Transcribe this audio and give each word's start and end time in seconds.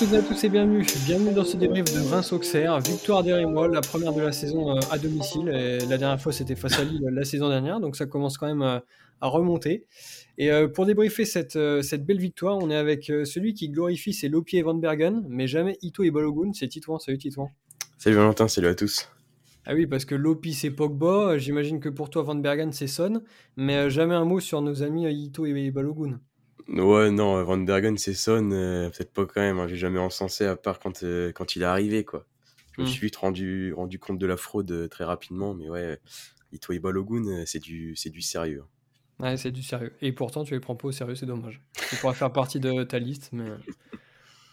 toutes 0.00 0.14
et 0.14 0.16
à 0.16 0.22
tous 0.22 0.44
et 0.44 0.48
bienvenue. 0.48 0.86
Bienvenue 1.04 1.34
dans 1.34 1.44
ce 1.44 1.58
débrief 1.58 1.84
de 1.84 2.00
Reims-Auxerre. 2.08 2.80
Victoire 2.80 3.22
des 3.22 3.34
Rémois, 3.34 3.68
la 3.68 3.82
première 3.82 4.14
de 4.14 4.22
la 4.22 4.32
saison 4.32 4.74
euh, 4.74 4.80
à 4.90 4.96
domicile. 4.96 5.48
Et 5.48 5.80
la 5.80 5.98
dernière 5.98 6.18
fois, 6.18 6.32
c'était 6.32 6.56
face 6.56 6.78
à 6.78 6.84
Lille 6.84 7.02
la 7.12 7.22
saison 7.22 7.50
dernière. 7.50 7.80
Donc 7.80 7.96
ça 7.96 8.06
commence 8.06 8.38
quand 8.38 8.46
même 8.46 8.62
euh, 8.62 8.78
à 9.20 9.28
remonter. 9.28 9.84
Et 10.38 10.50
euh, 10.50 10.68
pour 10.68 10.86
débriefer 10.86 11.26
cette, 11.26 11.58
cette 11.82 12.06
belle 12.06 12.18
victoire, 12.18 12.56
on 12.56 12.70
est 12.70 12.76
avec 12.76 13.12
celui 13.24 13.52
qui 13.52 13.68
glorifie 13.68 14.14
ses 14.14 14.30
Lopi 14.30 14.56
et 14.56 14.62
Van 14.62 14.72
Bergen, 14.72 15.22
mais 15.28 15.46
jamais 15.46 15.76
Ito 15.82 16.02
et 16.02 16.10
Balogun. 16.10 16.52
C'est 16.54 16.68
Titouan. 16.68 16.98
Salut 16.98 17.18
Titouan. 17.18 17.50
Salut 17.98 18.16
Valentin, 18.16 18.48
salut 18.48 18.68
à 18.68 18.74
tous. 18.74 19.06
Ah 19.66 19.74
oui, 19.74 19.86
parce 19.86 20.06
que 20.06 20.14
Lopi 20.14 20.54
c'est 20.54 20.70
Pogba. 20.70 21.36
J'imagine 21.36 21.78
que 21.78 21.90
pour 21.90 22.08
toi, 22.08 22.22
Van 22.22 22.36
Bergen 22.36 22.72
c'est 22.72 22.86
Son. 22.86 23.20
Mais 23.58 23.90
jamais 23.90 24.14
un 24.14 24.24
mot 24.24 24.40
sur 24.40 24.62
nos 24.62 24.82
amis 24.82 25.12
Ito 25.12 25.44
et 25.44 25.70
Balogun. 25.70 26.20
Ouais, 26.70 27.10
non, 27.10 27.42
Van 27.42 27.56
Bergen, 27.56 27.98
c'est 27.98 28.14
Son, 28.14 28.52
euh, 28.52 28.90
peut-être 28.90 29.12
pas 29.12 29.26
quand 29.26 29.40
même. 29.40 29.58
Hein, 29.58 29.66
j'ai 29.66 29.76
jamais 29.76 29.98
encensé 29.98 30.44
à 30.44 30.54
part 30.54 30.78
quand, 30.78 31.02
euh, 31.02 31.32
quand 31.32 31.56
il 31.56 31.62
est 31.62 31.66
arrivé, 31.66 32.04
quoi. 32.04 32.26
Je 32.72 32.82
me 32.82 32.86
hmm. 32.86 32.90
suis 32.90 33.06
vite 33.06 33.16
rendu, 33.16 33.72
rendu 33.74 33.98
compte 33.98 34.18
de 34.18 34.26
la 34.26 34.36
fraude 34.36 34.70
euh, 34.70 34.86
très 34.86 35.02
rapidement, 35.02 35.52
mais 35.52 35.68
ouais, 35.68 35.98
Ito 36.52 36.72
Balogun, 36.80 37.44
c'est 37.44 37.58
du, 37.58 37.96
c'est 37.96 38.10
du 38.10 38.20
sérieux. 38.20 38.62
Ouais, 39.18 39.36
c'est 39.36 39.50
du 39.50 39.64
sérieux. 39.64 39.92
Et 40.00 40.12
pourtant, 40.12 40.44
tu 40.44 40.54
les 40.54 40.60
prends 40.60 40.76
pas 40.76 40.88
au 40.88 40.92
sérieux, 40.92 41.16
c'est 41.16 41.26
dommage. 41.26 41.60
Tu 41.88 41.96
pourrais 41.96 42.14
faire 42.14 42.32
partie 42.32 42.60
de 42.60 42.84
ta 42.84 43.00
liste, 43.00 43.30
mais, 43.32 43.50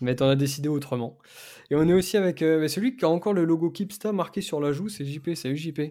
mais 0.01 0.15
t'en 0.15 0.27
as 0.27 0.35
décidé 0.35 0.69
autrement. 0.69 1.19
Et 1.69 1.75
on 1.75 1.87
est 1.87 1.93
aussi 1.93 2.17
avec 2.17 2.39
celui 2.39 2.97
qui 2.97 3.05
a 3.05 3.09
encore 3.09 3.33
le 3.33 3.45
logo 3.45 3.69
Kipsta 3.69 4.11
marqué 4.11 4.41
sur 4.41 4.59
la 4.59 4.71
joue, 4.71 4.89
c'est 4.89 5.05
JP. 5.05 5.35
Salut 5.35 5.55
JP. 5.55 5.81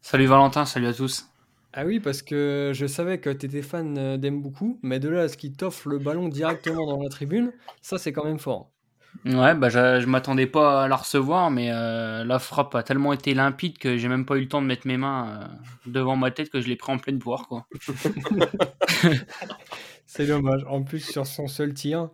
Salut 0.00 0.26
Valentin, 0.26 0.66
salut 0.66 0.88
à 0.88 0.92
tous. 0.92 1.31
Ah 1.74 1.86
oui, 1.86 2.00
parce 2.00 2.20
que 2.20 2.72
je 2.74 2.86
savais 2.86 3.18
que 3.18 3.30
tu 3.30 3.46
étais 3.46 3.62
fan 3.62 3.96
euh, 3.96 4.16
d'Aime 4.18 4.42
beaucoup, 4.42 4.78
mais 4.82 5.00
de 5.00 5.08
là 5.08 5.22
à 5.22 5.28
ce 5.28 5.38
qu'il 5.38 5.54
t'offre 5.54 5.88
le 5.88 5.98
ballon 5.98 6.28
directement 6.28 6.86
dans 6.86 7.02
la 7.02 7.08
tribune, 7.08 7.52
ça 7.80 7.96
c'est 7.96 8.12
quand 8.12 8.24
même 8.24 8.38
fort. 8.38 8.70
Ouais, 9.24 9.54
bah 9.54 9.68
je, 9.68 10.00
je 10.00 10.06
m'attendais 10.06 10.46
pas 10.46 10.84
à 10.84 10.88
la 10.88 10.96
recevoir, 10.96 11.50
mais 11.50 11.70
euh, 11.70 12.24
la 12.24 12.38
frappe 12.38 12.74
a 12.74 12.82
tellement 12.82 13.12
été 13.12 13.34
limpide 13.34 13.78
que 13.78 13.96
j'ai 13.96 14.08
même 14.08 14.26
pas 14.26 14.36
eu 14.36 14.40
le 14.40 14.48
temps 14.48 14.60
de 14.60 14.66
mettre 14.66 14.86
mes 14.86 14.96
mains 14.96 15.28
euh, 15.28 15.90
devant 15.90 16.16
ma 16.16 16.30
tête 16.30 16.50
que 16.50 16.60
je 16.60 16.68
l'ai 16.68 16.76
pris 16.76 16.92
en 16.92 16.98
pleine 16.98 17.18
poire, 17.18 17.48
quoi. 17.48 17.66
c'est 20.06 20.26
dommage. 20.26 20.64
En 20.68 20.82
plus, 20.82 21.00
sur 21.00 21.26
son 21.26 21.46
seul 21.46 21.72
tir, 21.72 22.10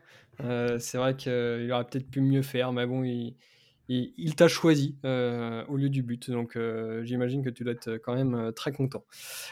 c'est 0.78 0.98
vrai 0.98 1.16
qu'il 1.16 1.70
aurait 1.72 1.84
peut-être 1.84 2.10
pu 2.10 2.20
mieux 2.20 2.42
faire, 2.42 2.72
mais 2.72 2.86
bon, 2.86 3.02
il, 3.02 3.34
il, 3.88 4.34
t'a 4.34 4.48
choisi 4.48 4.96
euh, 5.04 5.64
au 5.68 5.76
lieu 5.76 5.88
du 5.88 6.02
but. 6.02 6.30
Donc 6.30 6.56
euh, 6.56 7.02
j'imagine 7.04 7.42
que 7.42 7.50
tu 7.50 7.64
dois 7.64 7.72
être 7.72 7.94
quand 7.96 8.14
même 8.14 8.34
euh, 8.34 8.52
très 8.52 8.72
content. 8.72 9.04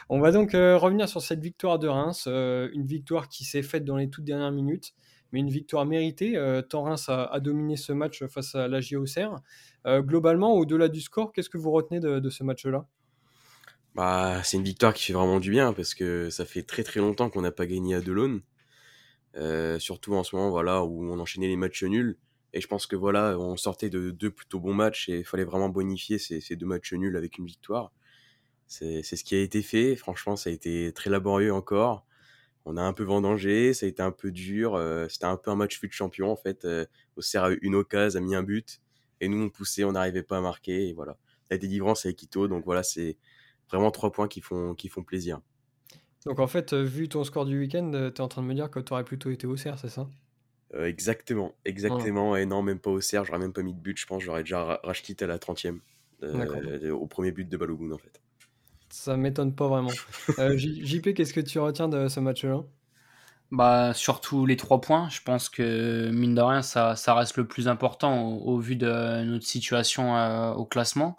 On 0.08 0.20
va 0.20 0.30
donc 0.30 0.52
revenir 0.52 1.08
sur 1.08 1.22
cette 1.22 1.40
victoire 1.40 1.78
de 1.78 1.88
Reims, 1.88 2.26
une 2.26 2.84
victoire 2.84 3.28
qui 3.28 3.44
s'est 3.44 3.62
faite 3.62 3.84
dans 3.84 3.96
les 3.96 4.10
toutes 4.10 4.24
dernières 4.24 4.52
minutes, 4.52 4.94
mais 5.32 5.40
une 5.40 5.50
victoire 5.50 5.86
méritée. 5.86 6.38
tant 6.68 6.82
Reims 6.82 7.08
a, 7.08 7.40
dominé 7.40 7.76
ce 7.76 7.92
match 7.92 8.24
face 8.26 8.54
à 8.54 8.68
la 8.68 8.80
JOCR. 8.80 9.40
globalement, 9.86 10.54
au-delà 10.54 10.88
du 10.88 11.00
score, 11.00 11.32
qu'est-ce 11.32 11.50
que 11.50 11.58
vous 11.58 11.70
retenez 11.70 12.00
de, 12.00 12.30
ce 12.30 12.44
match-là? 12.44 12.86
Bah, 13.94 14.42
c'est 14.44 14.58
une 14.58 14.64
victoire 14.64 14.92
qui 14.92 15.04
fait 15.04 15.12
vraiment 15.14 15.40
du 15.40 15.50
bien 15.50 15.72
parce 15.72 15.94
que 15.94 16.28
ça 16.28 16.44
fait 16.44 16.62
très 16.62 16.82
très 16.82 17.00
longtemps 17.00 17.30
qu'on 17.30 17.40
n'a 17.40 17.52
pas 17.52 17.66
gagné 17.66 17.94
à 17.94 18.00
Delaune. 18.00 18.42
surtout 19.78 20.14
en 20.14 20.22
ce 20.22 20.36
moment 20.36 20.50
voilà, 20.50 20.84
où 20.84 21.04
on 21.10 21.18
enchaînait 21.18 21.48
les 21.48 21.56
matchs 21.56 21.82
nuls. 21.84 22.18
Et 22.52 22.60
je 22.60 22.66
pense 22.66 22.86
que 22.86 22.96
voilà, 22.96 23.38
on 23.38 23.56
sortait 23.56 23.90
de 23.90 24.10
deux 24.10 24.30
plutôt 24.30 24.60
bons 24.60 24.74
matchs 24.74 25.08
et 25.08 25.18
il 25.18 25.24
fallait 25.24 25.44
vraiment 25.44 25.68
bonifier 25.68 26.18
ces, 26.18 26.56
deux 26.56 26.66
matchs 26.66 26.92
nuls 26.92 27.16
avec 27.16 27.38
une 27.38 27.46
victoire. 27.46 27.92
C'est 28.66 29.02
ce 29.02 29.22
qui 29.22 29.34
a 29.34 29.40
été 29.40 29.62
fait. 29.62 29.94
Franchement, 29.96 30.36
ça 30.36 30.50
a 30.50 30.52
été 30.52 30.92
très 30.92 31.10
laborieux 31.10 31.52
encore. 31.52 32.06
On 32.64 32.76
a 32.76 32.82
un 32.82 32.92
peu 32.92 33.04
vendangé, 33.04 33.74
ça 33.74 33.86
a 33.86 33.88
été 33.88 34.02
un 34.02 34.10
peu 34.10 34.32
dur. 34.32 34.74
Euh, 34.74 35.06
c'était 35.08 35.26
un 35.26 35.36
peu 35.36 35.52
un 35.52 35.54
match 35.56 35.78
fut 35.78 35.86
de 35.86 35.92
champion 35.92 36.32
en 36.32 36.36
fait. 36.36 36.64
Euh, 36.64 36.84
Auxerre 37.16 37.44
a 37.44 37.52
eu 37.52 37.58
une 37.62 37.76
occasion, 37.76 38.18
a 38.18 38.22
mis 38.22 38.34
un 38.34 38.42
but. 38.42 38.80
Et 39.20 39.28
nous, 39.28 39.40
on 39.40 39.50
poussait, 39.50 39.84
on 39.84 39.92
n'arrivait 39.92 40.24
pas 40.24 40.38
à 40.38 40.40
marquer. 40.40 40.88
Et 40.88 40.92
voilà. 40.92 41.16
La 41.50 41.58
délivrance 41.58 42.06
avec 42.06 42.20
Ito. 42.22 42.48
Donc 42.48 42.64
voilà, 42.64 42.82
c'est 42.82 43.18
vraiment 43.70 43.92
trois 43.92 44.10
points 44.10 44.28
qui 44.28 44.40
font, 44.40 44.74
qui 44.74 44.88
font 44.88 45.04
plaisir. 45.04 45.40
Donc 46.24 46.40
en 46.40 46.48
fait, 46.48 46.74
vu 46.74 47.08
ton 47.08 47.22
score 47.22 47.44
du 47.44 47.58
week-end, 47.58 47.92
tu 47.92 47.96
es 47.98 48.20
en 48.20 48.28
train 48.28 48.42
de 48.42 48.48
me 48.48 48.54
dire 48.54 48.68
que 48.68 48.80
tu 48.80 48.92
aurais 48.92 49.04
plutôt 49.04 49.30
été 49.30 49.46
Auxerre, 49.46 49.78
c'est 49.78 49.88
ça? 49.88 50.08
Euh, 50.74 50.86
exactement, 50.86 51.54
exactement. 51.64 52.36
Et 52.36 52.46
non, 52.46 52.62
même 52.62 52.78
pas 52.78 52.90
au 52.90 53.00
cerf, 53.00 53.24
j'aurais 53.24 53.38
même 53.38 53.52
pas 53.52 53.62
mis 53.62 53.74
de 53.74 53.80
but. 53.80 53.98
Je 53.98 54.06
pense 54.06 54.22
j'aurais 54.22 54.42
déjà 54.42 54.80
racheté 54.82 55.14
à 55.24 55.26
la 55.26 55.38
30e. 55.38 55.78
Euh, 56.22 56.90
au 56.92 57.06
premier 57.06 57.30
but 57.30 57.48
de 57.48 57.56
Balogun, 57.56 57.92
en 57.92 57.98
fait. 57.98 58.20
Ça 58.88 59.16
m'étonne 59.16 59.54
pas 59.54 59.68
vraiment. 59.68 59.90
Euh, 60.38 60.56
JP, 60.56 61.14
qu'est-ce 61.14 61.32
que 61.32 61.40
tu 61.40 61.58
retiens 61.58 61.88
de 61.88 62.08
ce 62.08 62.20
match-là? 62.20 62.62
Bah, 63.52 63.92
surtout 63.94 64.44
les 64.44 64.56
trois 64.56 64.80
points. 64.80 65.08
Je 65.08 65.20
pense 65.22 65.48
que, 65.48 66.10
mine 66.10 66.34
de 66.34 66.40
rien, 66.40 66.62
ça, 66.62 66.96
ça 66.96 67.14
reste 67.14 67.36
le 67.36 67.46
plus 67.46 67.68
important 67.68 68.32
au, 68.38 68.58
vu 68.58 68.74
de 68.74 69.22
notre 69.22 69.44
situation 69.44 70.54
au 70.56 70.64
classement. 70.64 71.16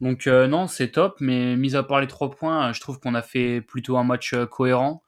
Donc, 0.00 0.26
non, 0.26 0.66
c'est 0.66 0.90
top. 0.90 1.16
Mais 1.20 1.56
mis 1.56 1.74
à 1.74 1.82
part 1.82 2.00
les 2.00 2.06
trois 2.06 2.30
points, 2.30 2.72
je 2.72 2.80
trouve 2.80 3.00
qu'on 3.00 3.14
a 3.14 3.22
fait 3.22 3.62
plutôt 3.62 3.96
un 3.96 4.04
match 4.04 4.34
cohérent. 4.50 5.03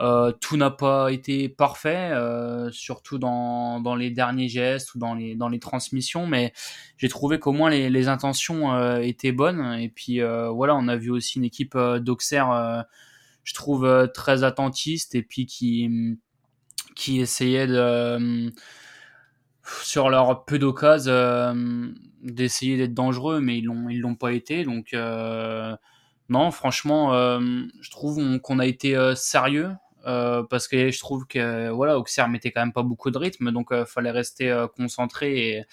Euh, 0.00 0.32
tout 0.32 0.56
n'a 0.56 0.70
pas 0.70 1.12
été 1.12 1.48
parfait, 1.48 2.10
euh, 2.12 2.68
surtout 2.72 3.18
dans, 3.18 3.80
dans, 3.80 3.94
les 3.94 4.10
derniers 4.10 4.48
gestes 4.48 4.94
ou 4.94 4.98
dans 4.98 5.14
les, 5.14 5.36
dans 5.36 5.48
les 5.48 5.60
transmissions, 5.60 6.26
mais 6.26 6.52
j'ai 6.96 7.08
trouvé 7.08 7.38
qu'au 7.38 7.52
moins 7.52 7.70
les, 7.70 7.90
les 7.90 8.08
intentions 8.08 8.74
euh, 8.74 8.98
étaient 8.98 9.30
bonnes. 9.30 9.78
Et 9.78 9.88
puis 9.88 10.20
voilà, 10.20 10.74
on 10.74 10.88
a 10.88 10.96
vu 10.96 11.10
aussi 11.10 11.38
une 11.38 11.44
équipe 11.44 11.76
d'Auxerre, 11.78 12.84
je 13.44 13.54
trouve, 13.54 14.10
très 14.12 14.42
attentiste 14.42 15.14
et 15.14 15.22
puis 15.22 15.46
qui, 15.46 16.18
qui 16.96 17.20
essayait 17.20 17.68
de, 17.68 18.52
sur 19.82 20.10
leur 20.10 20.44
peu 20.44 20.58
d'occasions, 20.58 21.54
d'essayer 22.22 22.76
d'être 22.76 22.94
dangereux, 22.94 23.40
mais 23.40 23.58
ils 23.58 23.64
l'ont, 23.64 23.88
ils 23.88 24.00
l'ont 24.00 24.16
pas 24.16 24.32
été. 24.32 24.64
Donc 24.64 24.92
non, 26.28 26.50
franchement, 26.50 27.12
je 27.40 27.90
trouve 27.90 28.40
qu'on 28.40 28.58
a 28.58 28.66
été 28.66 28.96
sérieux. 29.14 29.70
Euh, 30.06 30.42
parce 30.48 30.68
que 30.68 30.90
je 30.90 30.98
trouve 30.98 31.26
que 31.26 31.70
voilà, 31.70 31.98
Auxerre 31.98 32.28
mettait 32.28 32.50
quand 32.50 32.60
même 32.60 32.72
pas 32.72 32.82
beaucoup 32.82 33.10
de 33.10 33.18
rythme, 33.18 33.50
donc 33.50 33.68
il 33.70 33.78
euh, 33.78 33.84
fallait 33.86 34.10
rester 34.10 34.50
euh, 34.50 34.66
concentré 34.66 35.48
et, 35.48 35.64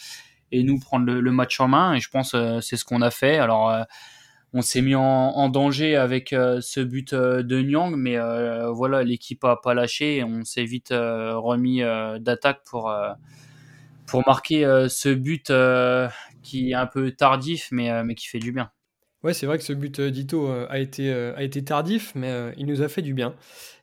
et, 0.51 0.63
nous 0.63 0.79
prendre 0.79 1.11
le, 1.11 1.31
match 1.31 1.59
en 1.59 1.67
main. 1.67 1.93
Et 1.93 1.99
je 1.99 2.09
pense 2.09 2.35
c'est 2.61 2.77
ce 2.77 2.85
qu'on 2.85 3.01
a 3.01 3.11
fait. 3.11 3.37
Alors 3.37 3.75
on 4.53 4.61
s'est 4.61 4.81
mis 4.81 4.95
en, 4.95 5.49
danger 5.49 5.95
avec 5.95 6.29
ce 6.29 6.81
but 6.81 7.13
de 7.13 7.61
Nyang, 7.61 7.95
mais 7.95 8.17
voilà, 8.71 9.03
l'équipe 9.03 9.43
a 9.43 9.55
pas 9.57 9.73
lâché 9.73 10.23
on 10.25 10.43
s'est 10.43 10.65
vite 10.65 10.89
remis 10.91 11.81
d'attaque 12.19 12.61
pour 12.65 12.93
pour 14.07 14.23
marquer 14.27 14.63
ce 14.89 15.09
but 15.09 15.51
qui 16.43 16.71
est 16.71 16.75
un 16.75 16.87
peu 16.87 17.11
tardif, 17.11 17.69
mais 17.71 18.03
mais 18.03 18.15
qui 18.15 18.27
fait 18.27 18.39
du 18.39 18.51
bien. 18.51 18.71
Ouais, 19.23 19.33
c'est 19.33 19.45
vrai 19.45 19.57
que 19.57 19.63
ce 19.63 19.73
but 19.73 20.01
d'Ito 20.01 20.47
a 20.47 20.79
été, 20.79 21.11
a 21.11 21.43
été 21.43 21.63
tardif, 21.63 22.13
mais 22.15 22.53
il 22.57 22.65
nous 22.65 22.81
a 22.81 22.87
fait 22.87 23.03
du 23.03 23.13
bien. 23.13 23.35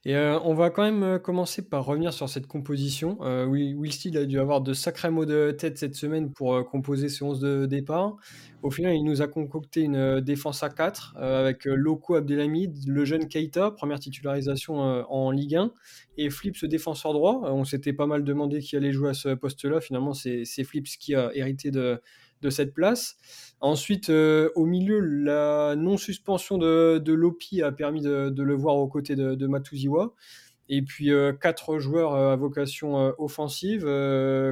Et 0.05 0.17
euh, 0.17 0.39
on 0.41 0.55
va 0.55 0.71
quand 0.71 0.85
même 0.85 1.03
euh, 1.03 1.19
commencer 1.19 1.61
par 1.61 1.85
revenir 1.85 2.13
sur 2.13 2.29
cette 2.29 2.47
composition. 2.47 3.19
Euh, 3.21 3.45
Will 3.45 3.93
Steele 3.93 4.17
a 4.17 4.25
dû 4.25 4.39
avoir 4.39 4.61
de 4.61 4.73
sacrés 4.73 5.11
mots 5.11 5.27
de 5.27 5.51
tête 5.51 5.77
cette 5.77 5.97
semaine 5.97 6.33
pour 6.33 6.67
composer 6.67 7.09
ses 7.09 7.25
11 7.25 7.41
de 7.41 7.67
départ. 7.67 8.17
Au 8.63 8.71
final, 8.71 8.95
il 8.95 9.05
nous 9.05 9.23
a 9.23 9.29
concocté 9.29 9.83
une 9.83 10.21
défense 10.21 10.63
à 10.63 10.71
4 10.71 11.17
avec 11.19 11.65
Loco 11.65 12.15
Abdelhamid, 12.15 12.89
le 12.89 13.05
jeune 13.05 13.29
Keita, 13.29 13.71
première 13.71 14.01
titularisation 14.01 14.79
en 14.79 15.31
Ligue 15.31 15.55
1, 15.57 15.73
et 16.17 16.29
Flips 16.29 16.65
défenseur 16.65 17.13
droit. 17.13 17.41
on 17.45 17.65
s'était 17.65 17.93
pas 17.93 18.07
mal 18.07 18.25
demandé 18.25 18.59
qui 18.59 18.77
allait 18.77 18.91
jouer 18.91 19.11
à 19.11 19.15
ce 19.15 19.29
poste-là. 19.35 19.81
Finalement, 19.81 20.13
c'est 20.13 20.65
Flips 20.65 20.97
qui 20.99 21.15
a 21.15 21.31
hérité 21.35 21.71
de, 21.71 22.01
de 22.43 22.51
cette 22.51 22.75
place. 22.75 23.17
Ensuite, 23.61 24.11
euh, 24.11 24.51
au 24.55 24.67
milieu, 24.67 25.01
la 25.01 25.75
non-suspension 25.77 26.59
de, 26.59 27.13
Lopi 27.13 27.63
a 27.63 27.73
permis 27.73 28.01
de, 28.03 28.33
le 28.43 28.55
voir 28.55 28.77
aux 28.77 28.87
côtés 28.87 29.17
de, 29.17 29.35
de 29.35 29.47
Matuziwa. 29.47 30.15
Et 30.69 30.83
puis, 30.83 31.11
euh, 31.11 31.33
quatre 31.33 31.79
joueurs 31.79 32.15
euh, 32.15 32.33
à 32.33 32.37
vocation 32.37 33.15
offensive. 33.19 33.83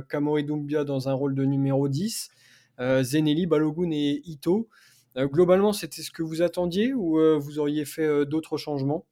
Kamori 0.08 0.44
Doumbia 0.44 0.84
dans 0.84 1.08
un 1.08 1.12
rôle 1.12 1.34
de 1.34 1.44
numéro 1.44 1.88
10. 1.88 2.30
Zeneli, 2.78 3.46
Balogun 3.46 3.90
et 3.90 4.20
Ito. 4.26 4.68
globalement, 5.16 5.72
c'était 5.72 6.02
ce 6.02 6.10
que 6.10 6.22
vous 6.22 6.42
attendiez 6.42 6.92
ou 6.92 7.18
vous 7.38 7.58
auriez 7.58 7.86
fait 7.86 8.26
d'autres 8.26 8.58
changements? 8.58 9.06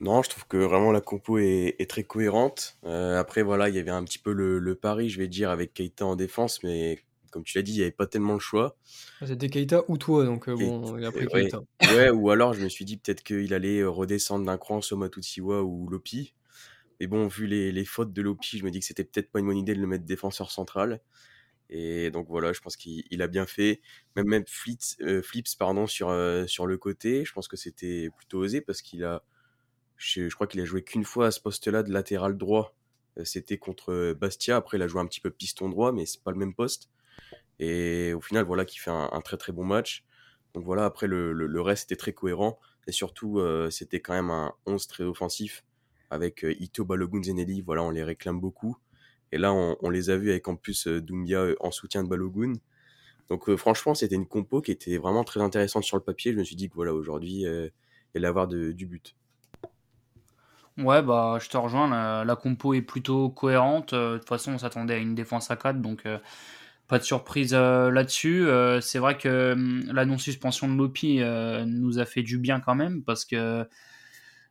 Non, 0.00 0.22
je 0.22 0.28
trouve 0.28 0.46
que 0.46 0.58
vraiment 0.58 0.92
la 0.92 1.00
compo 1.00 1.38
est, 1.38 1.90
très 1.90 2.04
cohérente. 2.04 2.78
après, 2.84 3.42
voilà, 3.42 3.68
il 3.68 3.74
y 3.74 3.80
avait 3.80 3.90
un 3.90 4.04
petit 4.04 4.20
peu 4.20 4.32
le, 4.32 4.60
le, 4.60 4.74
pari, 4.76 5.08
je 5.08 5.18
vais 5.18 5.26
dire, 5.26 5.50
avec 5.50 5.74
Keita 5.74 6.06
en 6.06 6.14
défense, 6.14 6.62
mais 6.62 7.00
comme 7.36 7.44
tu 7.44 7.58
l'as 7.58 7.62
dit, 7.62 7.72
il 7.72 7.76
n'y 7.76 7.82
avait 7.82 7.90
pas 7.90 8.06
tellement 8.06 8.32
le 8.32 8.40
choix. 8.40 8.78
C'était 9.22 9.50
Keita 9.50 9.84
ou 9.88 9.98
toi, 9.98 10.24
donc 10.24 10.48
euh, 10.48 10.56
bon, 10.56 10.96
il 10.96 11.04
a 11.04 11.12
pris 11.12 11.26
Keita. 11.26 11.60
Ouais, 11.82 12.08
ou 12.08 12.30
alors 12.30 12.54
je 12.54 12.62
me 12.62 12.70
suis 12.70 12.86
dit 12.86 12.96
peut-être 12.96 13.22
qu'il 13.22 13.52
allait 13.52 13.80
euh, 13.80 13.90
redescendre 13.90 14.46
d'un 14.46 14.56
cran 14.56 14.80
sur 14.80 14.96
Matutsiwa 14.96 15.62
ou 15.62 15.86
Lopi. 15.90 16.32
Mais 16.98 17.06
bon, 17.06 17.26
vu 17.26 17.46
les, 17.46 17.72
les 17.72 17.84
fautes 17.84 18.14
de 18.14 18.22
Lopi, 18.22 18.56
je 18.56 18.64
me 18.64 18.70
dis 18.70 18.80
que 18.80 18.86
c'était 18.86 19.04
peut-être 19.04 19.30
pas 19.30 19.40
une 19.40 19.46
bonne 19.48 19.58
idée 19.58 19.74
de 19.74 19.80
le 19.82 19.86
mettre 19.86 20.06
défenseur 20.06 20.50
central. 20.50 21.02
Et 21.68 22.10
donc 22.10 22.26
voilà, 22.30 22.54
je 22.54 22.60
pense 22.60 22.78
qu'il 22.78 23.20
a 23.20 23.26
bien 23.26 23.44
fait. 23.44 23.82
Même, 24.14 24.28
même 24.28 24.44
Flips, 24.46 24.96
euh, 25.02 25.20
Flips 25.20 25.56
pardon, 25.58 25.86
sur, 25.86 26.08
sur 26.46 26.66
le 26.66 26.78
côté, 26.78 27.26
je 27.26 27.34
pense 27.34 27.48
que 27.48 27.58
c'était 27.58 28.08
plutôt 28.16 28.38
osé 28.38 28.62
parce 28.62 28.80
qu'il 28.80 29.04
a. 29.04 29.22
Je, 29.98 30.30
je 30.30 30.34
crois 30.34 30.46
qu'il 30.46 30.62
a 30.62 30.64
joué 30.64 30.82
qu'une 30.82 31.04
fois 31.04 31.26
à 31.26 31.30
ce 31.30 31.40
poste-là 31.40 31.82
de 31.82 31.92
latéral 31.92 32.38
droit 32.38 32.74
c'était 33.24 33.58
contre 33.58 34.12
Bastia. 34.12 34.56
Après, 34.56 34.76
il 34.78 34.82
a 34.82 34.88
joué 34.88 35.00
un 35.00 35.06
petit 35.06 35.20
peu 35.20 35.30
piston 35.30 35.68
droit, 35.68 35.92
mais 35.92 36.06
c'est 36.06 36.22
pas 36.22 36.32
le 36.32 36.36
même 36.38 36.54
poste. 36.54 36.90
Et 37.58 38.12
au 38.12 38.20
final, 38.20 38.44
voilà, 38.44 38.64
qui 38.64 38.78
fait 38.78 38.90
un, 38.90 39.20
très 39.24 39.36
très 39.36 39.52
bon 39.52 39.64
match. 39.64 40.04
Donc 40.54 40.64
voilà, 40.64 40.84
après, 40.84 41.06
le, 41.06 41.32
le, 41.32 41.60
reste 41.60 41.90
était 41.90 41.98
très 41.98 42.12
cohérent. 42.12 42.58
Et 42.86 42.92
surtout, 42.92 43.40
c'était 43.70 44.00
quand 44.00 44.14
même 44.14 44.30
un 44.30 44.54
11 44.66 44.86
très 44.86 45.04
offensif 45.04 45.64
avec 46.10 46.44
Ito, 46.48 46.84
Balogun, 46.84 47.22
Zenelli. 47.22 47.62
Voilà, 47.62 47.82
on 47.82 47.90
les 47.90 48.04
réclame 48.04 48.40
beaucoup. 48.40 48.76
Et 49.32 49.38
là, 49.38 49.52
on, 49.52 49.90
les 49.90 50.10
a 50.10 50.16
vus 50.16 50.30
avec 50.30 50.46
en 50.48 50.56
plus 50.56 50.86
Doumbia 50.86 51.46
en 51.60 51.70
soutien 51.70 52.04
de 52.04 52.08
Balogun. 52.08 52.52
Donc 53.28 53.54
franchement, 53.56 53.94
c'était 53.94 54.14
une 54.14 54.26
compo 54.26 54.60
qui 54.60 54.70
était 54.70 54.98
vraiment 54.98 55.24
très 55.24 55.40
intéressante 55.40 55.82
sur 55.82 55.96
le 55.96 56.02
papier. 56.02 56.32
Je 56.32 56.38
me 56.38 56.44
suis 56.44 56.56
dit 56.56 56.68
que 56.68 56.74
voilà, 56.74 56.94
aujourd'hui, 56.94 57.40
il 57.40 57.72
allait 58.14 58.28
avoir 58.28 58.46
du 58.46 58.86
but. 58.86 59.16
Ouais, 60.78 61.02
bah, 61.02 61.38
je 61.40 61.48
te 61.48 61.56
rejoins. 61.56 62.24
La, 62.24 62.36
compo 62.36 62.74
est 62.74 62.82
plutôt 62.82 63.30
cohérente. 63.30 63.94
De 63.94 64.18
toute 64.18 64.28
façon, 64.28 64.52
on 64.52 64.58
s'attendait 64.58 64.94
à 64.94 64.98
une 64.98 65.14
défense 65.14 65.50
à 65.50 65.56
4, 65.56 65.80
donc 65.80 66.04
pas 66.88 66.98
de 66.98 67.04
surprise 67.04 67.52
là-dessus. 67.52 68.46
c'est 68.80 68.98
vrai 68.98 69.18
que 69.18 69.52
hum, 69.52 69.84
la 69.92 70.04
non-suspension 70.04 70.68
de 70.68 70.74
Lopi 70.74 71.20
nous 71.66 71.98
a 71.98 72.04
fait 72.04 72.22
du 72.22 72.38
bien 72.38 72.60
quand 72.60 72.74
même, 72.74 73.02
parce 73.02 73.24
que 73.24 73.66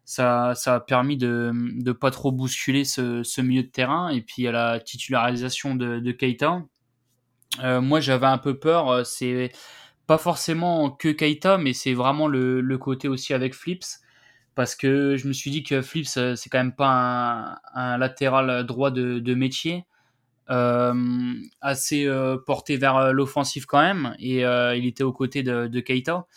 ça, 0.05 0.53
a 0.65 0.79
permis 0.79 1.17
de 1.17 1.51
ne 1.53 1.91
pas 1.91 2.11
trop 2.11 2.31
bousculer 2.31 2.85
ce, 2.85 3.41
milieu 3.41 3.63
de 3.63 3.67
terrain. 3.67 4.09
Et 4.09 4.21
puis 4.21 4.47
à 4.47 4.51
la 4.51 4.79
titularisation 4.79 5.75
de, 5.75 5.99
de 5.99 6.11
Keita, 6.11 6.63
euh, 7.63 7.81
moi 7.81 7.99
j'avais 7.99 8.27
un 8.27 8.37
peu 8.37 8.57
peur. 8.59 8.89
Euh, 8.89 9.03
c'est 9.03 9.51
pas 10.07 10.17
forcément 10.17 10.91
que 10.91 11.09
Keita, 11.09 11.57
mais 11.57 11.73
c'est 11.73 11.93
vraiment 11.93 12.27
le, 12.27 12.77
côté 12.77 13.07
aussi 13.07 13.33
avec 13.33 13.53
Flips. 13.55 13.85
Parce 14.55 14.75
que 14.75 15.17
je 15.17 15.27
me 15.27 15.33
suis 15.33 15.51
dit 15.51 15.63
que 15.63 15.81
Flips, 15.81 16.17
euh, 16.17 16.35
c'est 16.35 16.49
quand 16.49 16.59
même 16.59 16.75
pas 16.75 17.59
un, 17.73 17.97
latéral 17.97 18.65
droit 18.65 18.91
de 18.91 19.33
métier. 19.33 19.85
Euh, 20.51 21.33
assez 21.59 22.07
porté 22.45 22.77
vers 22.77 23.13
l'offensif 23.13 23.65
quand 23.65 23.81
même. 23.81 24.15
Et 24.19 24.41
il 24.41 24.85
était 24.85 25.03
aux 25.03 25.13
côtés 25.13 25.43
de, 25.43 25.67
de 25.67 25.79
Keita. 25.79 26.27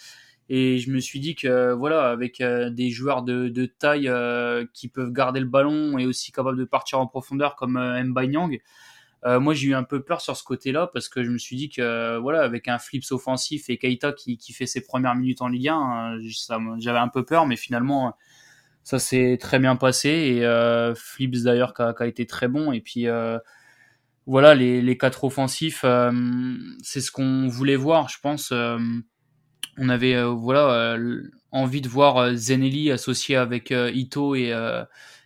Et 0.50 0.78
je 0.78 0.90
me 0.90 0.98
suis 0.98 1.20
dit 1.20 1.34
que 1.34 1.72
voilà, 1.72 2.08
avec 2.08 2.40
euh, 2.40 2.70
des 2.70 2.90
joueurs 2.90 3.22
de, 3.22 3.48
de 3.48 3.66
taille 3.66 4.08
euh, 4.08 4.64
qui 4.72 4.88
peuvent 4.88 5.12
garder 5.12 5.40
le 5.40 5.46
ballon 5.46 5.98
et 5.98 6.06
aussi 6.06 6.32
capables 6.32 6.56
de 6.56 6.64
partir 6.64 7.00
en 7.00 7.06
profondeur 7.06 7.54
comme 7.54 7.76
euh, 7.76 8.02
Mbanyang, 8.02 8.58
euh, 9.26 9.40
moi 9.40 9.52
j'ai 9.52 9.68
eu 9.68 9.74
un 9.74 9.82
peu 9.82 10.02
peur 10.02 10.22
sur 10.22 10.36
ce 10.36 10.44
côté-là 10.44 10.88
parce 10.92 11.08
que 11.08 11.22
je 11.22 11.30
me 11.30 11.38
suis 11.38 11.56
dit 11.56 11.68
que 11.68 12.16
voilà, 12.18 12.42
avec 12.42 12.68
un 12.68 12.78
flips 12.78 13.10
offensif 13.10 13.68
et 13.68 13.76
Keita 13.76 14.12
qui, 14.12 14.38
qui 14.38 14.52
fait 14.54 14.66
ses 14.66 14.80
premières 14.80 15.16
minutes 15.16 15.42
en 15.42 15.48
Ligue 15.48 15.68
1, 15.68 16.18
j'avais 16.78 16.98
un 16.98 17.08
peu 17.08 17.24
peur, 17.24 17.46
mais 17.46 17.56
finalement 17.56 18.16
ça 18.84 18.98
s'est 18.98 19.36
très 19.38 19.58
bien 19.58 19.76
passé 19.76 20.08
et 20.08 20.94
Flips 20.94 21.42
d'ailleurs 21.42 21.74
qui 21.74 21.82
a, 21.82 21.92
qui 21.92 22.02
a, 22.04 22.06
été 22.06 22.26
très 22.26 22.48
bon 22.48 22.72
et 22.72 22.80
puis 22.80 23.06
voilà 24.28 24.54
les, 24.54 24.80
les 24.82 24.96
quatre 24.96 25.24
offensifs, 25.24 25.84
c'est 26.82 27.00
ce 27.00 27.10
qu'on 27.10 27.48
voulait 27.48 27.76
voir, 27.76 28.08
je 28.08 28.18
pense. 28.22 28.52
On 29.78 29.88
avait 29.88 30.16
euh, 30.16 30.26
voilà 30.26 30.96
euh, 30.96 31.22
envie 31.52 31.80
de 31.80 31.88
voir 31.88 32.16
euh, 32.16 32.34
Zenelli 32.34 32.90
associé 32.90 33.36
avec 33.36 33.70
Ito 33.70 34.34
et 34.34 34.52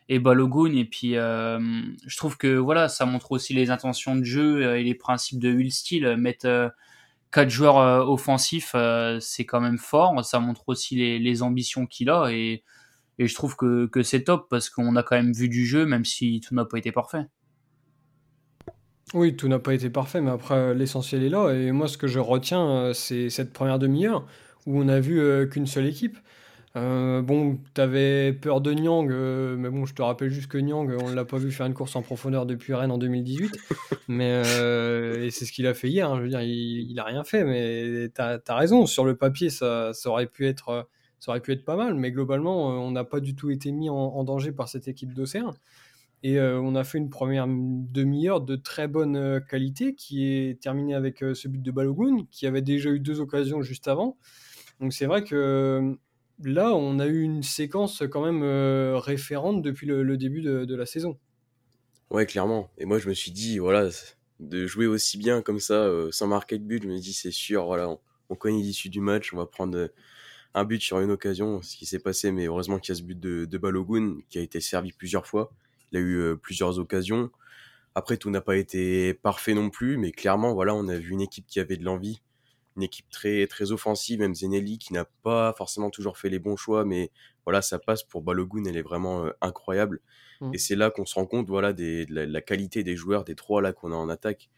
et 0.08 0.18
Balogun. 0.18 0.74
Et 0.74 0.84
puis 0.84 1.12
je 1.14 2.16
trouve 2.16 2.36
que 2.36 2.56
voilà 2.56 2.88
ça 2.88 3.06
montre 3.06 3.32
aussi 3.32 3.54
les 3.54 3.70
intentions 3.70 4.16
de 4.16 4.24
jeu 4.24 4.76
et 4.76 4.84
les 4.84 4.94
principes 4.94 5.38
de 5.40 5.52
Will 5.52 5.72
Steel. 5.72 6.16
Mettre 6.16 6.72
quatre 7.32 7.50
joueurs 7.50 8.08
offensifs 8.08 8.74
c'est 9.20 9.46
quand 9.46 9.60
même 9.60 9.78
fort. 9.78 10.24
Ça 10.24 10.38
montre 10.40 10.64
aussi 10.68 10.96
les, 10.96 11.18
les 11.18 11.42
ambitions 11.42 11.86
qu'il 11.86 12.10
a 12.10 12.28
et, 12.30 12.62
et 13.18 13.26
je 13.26 13.34
trouve 13.34 13.56
que, 13.56 13.86
que 13.86 14.02
c'est 14.02 14.24
top 14.24 14.48
parce 14.50 14.68
qu'on 14.70 14.96
a 14.96 15.02
quand 15.02 15.16
même 15.16 15.32
vu 15.32 15.48
du 15.48 15.66
jeu 15.66 15.86
même 15.86 16.04
si 16.04 16.40
tout 16.40 16.54
n'a 16.54 16.64
pas 16.64 16.78
été 16.78 16.92
parfait 16.92 17.26
oui, 19.14 19.36
tout 19.36 19.48
n'a 19.48 19.58
pas 19.58 19.74
été 19.74 19.90
parfait, 19.90 20.20
mais 20.20 20.30
après, 20.30 20.74
l'essentiel 20.74 21.22
est 21.22 21.28
là. 21.28 21.50
Et 21.50 21.70
moi, 21.72 21.86
ce 21.86 21.98
que 21.98 22.06
je 22.06 22.18
retiens, 22.18 22.66
euh, 22.66 22.92
c'est 22.94 23.28
cette 23.28 23.52
première 23.52 23.78
demi-heure 23.78 24.26
où 24.66 24.80
on 24.80 24.88
a 24.88 25.00
vu 25.00 25.20
euh, 25.20 25.46
qu'une 25.46 25.66
seule 25.66 25.86
équipe. 25.86 26.16
Euh, 26.76 27.20
bon, 27.20 27.58
t'avais 27.74 28.32
peur 28.32 28.62
de 28.62 28.72
Nyang, 28.72 29.12
mais 29.58 29.68
bon, 29.68 29.84
je 29.84 29.92
te 29.92 30.00
rappelle 30.00 30.30
juste 30.30 30.50
que 30.50 30.56
Nyang, 30.56 30.90
on 31.02 31.10
ne 31.10 31.14
l'a 31.14 31.26
pas 31.26 31.36
vu 31.36 31.52
faire 31.52 31.66
une 31.66 31.74
course 31.74 31.94
en 31.96 32.00
profondeur 32.00 32.46
depuis 32.46 32.72
Rennes 32.72 32.90
en 32.90 32.96
2018. 32.96 33.54
mais, 34.08 34.40
et 34.40 35.30
c'est 35.30 35.44
ce 35.44 35.52
qu'il 35.52 35.66
a 35.66 35.74
fait 35.74 35.90
hier. 35.90 36.10
Hein. 36.10 36.16
je 36.16 36.22
veux 36.22 36.28
dire, 36.28 36.40
il, 36.40 36.94
n'a 36.94 37.04
rien 37.04 37.24
fait, 37.24 37.44
mais 37.44 38.08
t'as 38.14 38.38
as 38.48 38.56
raison. 38.56 38.86
Sur 38.86 39.04
le 39.04 39.16
papier, 39.16 39.50
ça, 39.50 39.92
ça, 39.92 40.08
aurait 40.08 40.26
pu 40.26 40.46
être, 40.46 40.88
ça 41.18 41.32
aurait 41.32 41.40
pu 41.40 41.52
être 41.52 41.66
pas 41.66 41.76
mal, 41.76 41.94
mais 41.94 42.10
globalement, 42.10 42.68
on 42.68 42.90
n'a 42.90 43.04
pas 43.04 43.20
du 43.20 43.34
tout 43.34 43.50
été 43.50 43.70
mis 43.70 43.90
en, 43.90 43.94
en 43.94 44.24
danger 44.24 44.52
par 44.52 44.68
cette 44.68 44.88
équipe 44.88 45.12
d'Océan. 45.12 45.52
Et 46.22 46.38
euh, 46.38 46.60
on 46.60 46.76
a 46.76 46.84
fait 46.84 46.98
une 46.98 47.10
première 47.10 47.46
demi-heure 47.48 48.40
de 48.40 48.54
très 48.54 48.86
bonne 48.86 49.16
euh, 49.16 49.40
qualité 49.40 49.94
qui 49.94 50.24
est 50.24 50.60
terminée 50.60 50.94
avec 50.94 51.22
euh, 51.22 51.34
ce 51.34 51.48
but 51.48 51.60
de 51.60 51.70
Balogun, 51.72 52.26
qui 52.30 52.46
avait 52.46 52.62
déjà 52.62 52.90
eu 52.90 53.00
deux 53.00 53.20
occasions 53.20 53.62
juste 53.62 53.88
avant. 53.88 54.16
Donc 54.78 54.92
c'est 54.92 55.06
vrai 55.06 55.24
que 55.24 55.96
là, 56.44 56.72
on 56.74 57.00
a 57.00 57.06
eu 57.06 57.22
une 57.22 57.42
séquence 57.42 58.04
quand 58.10 58.24
même 58.24 58.42
référente 58.96 59.62
depuis 59.62 59.86
le, 59.86 60.16
début 60.16 60.42
de, 60.42 60.74
la 60.74 60.86
saison. 60.86 61.18
Ouais, 62.10 62.26
clairement. 62.26 62.70
Et 62.78 62.84
moi, 62.84 62.98
je 62.98 63.08
me 63.08 63.14
suis 63.14 63.30
dit, 63.30 63.58
voilà, 63.58 63.90
de 64.40 64.66
jouer 64.66 64.86
aussi 64.86 65.18
bien 65.18 65.40
comme 65.40 65.60
ça, 65.60 65.88
sans 66.10 66.26
marquer 66.26 66.58
de 66.58 66.64
but, 66.64 66.82
je 66.82 66.88
me 66.88 66.98
dis, 66.98 67.12
c'est 67.12 67.30
sûr, 67.30 67.64
voilà, 67.66 67.96
on, 68.28 68.34
connaît 68.34 68.60
l'issue 68.60 68.88
du 68.88 69.00
match, 69.00 69.32
on 69.32 69.36
va 69.36 69.46
prendre 69.46 69.90
un 70.54 70.64
but 70.64 70.82
sur 70.82 70.98
une 70.98 71.12
occasion, 71.12 71.62
ce 71.62 71.76
qui 71.76 71.86
s'est 71.86 72.00
passé, 72.00 72.32
mais 72.32 72.46
heureusement 72.46 72.80
qu'il 72.80 72.92
y 72.92 72.96
a 72.96 72.98
ce 72.98 73.04
but 73.04 73.20
de, 73.20 73.44
de 73.44 73.58
Balogun 73.58 74.16
qui 74.30 74.38
a 74.38 74.42
été 74.42 74.60
servi 74.60 74.90
plusieurs 74.90 75.28
fois. 75.28 75.52
Il 75.92 75.98
a 75.98 76.00
eu 76.00 76.36
plusieurs 76.36 76.78
occasions. 76.78 77.30
Après, 77.94 78.16
tout 78.16 78.30
n'a 78.30 78.40
pas 78.40 78.56
été 78.56 79.14
parfait 79.14 79.54
non 79.54 79.68
plus, 79.70 79.98
mais 79.98 80.12
clairement, 80.12 80.54
voilà, 80.54 80.74
on 80.74 80.88
a 80.88 80.96
vu 80.96 81.10
une 81.10 81.20
équipe 81.20 81.46
qui 81.46 81.60
avait 81.60 81.76
de 81.76 81.84
l'envie, 81.84 82.22
une 82.76 82.82
équipe 82.82 83.08
très 83.10 83.46
très 83.46 83.70
offensive, 83.70 84.20
même 84.20 84.34
Zenelli 84.34 84.78
qui 84.78 84.94
n'a 84.94 85.04
pas 85.22 85.52
forcément 85.58 85.90
toujours 85.90 86.16
fait 86.16 86.30
les 86.30 86.38
bons 86.38 86.56
choix, 86.56 86.84
mais 86.86 87.10
voilà, 87.44 87.60
ça 87.60 87.78
passe 87.78 88.02
pour 88.02 88.22
Balogun, 88.22 88.64
elle 88.64 88.78
est 88.78 88.82
vraiment 88.82 89.26
incroyable. 89.42 90.00
Mmh. 90.40 90.54
Et 90.54 90.58
c'est 90.58 90.76
là 90.76 90.90
qu'on 90.90 91.04
se 91.04 91.14
rend 91.14 91.26
compte, 91.26 91.48
voilà, 91.48 91.74
des, 91.74 92.06
de, 92.06 92.14
la, 92.14 92.40
qualité 92.40 92.82
des 92.82 92.96
joueurs, 92.96 93.24
des 93.24 93.34
trois 93.34 93.60
là 93.60 93.74
qu'on 93.74 93.92
a 93.92 93.96
en 93.96 94.08
attaque, 94.08 94.48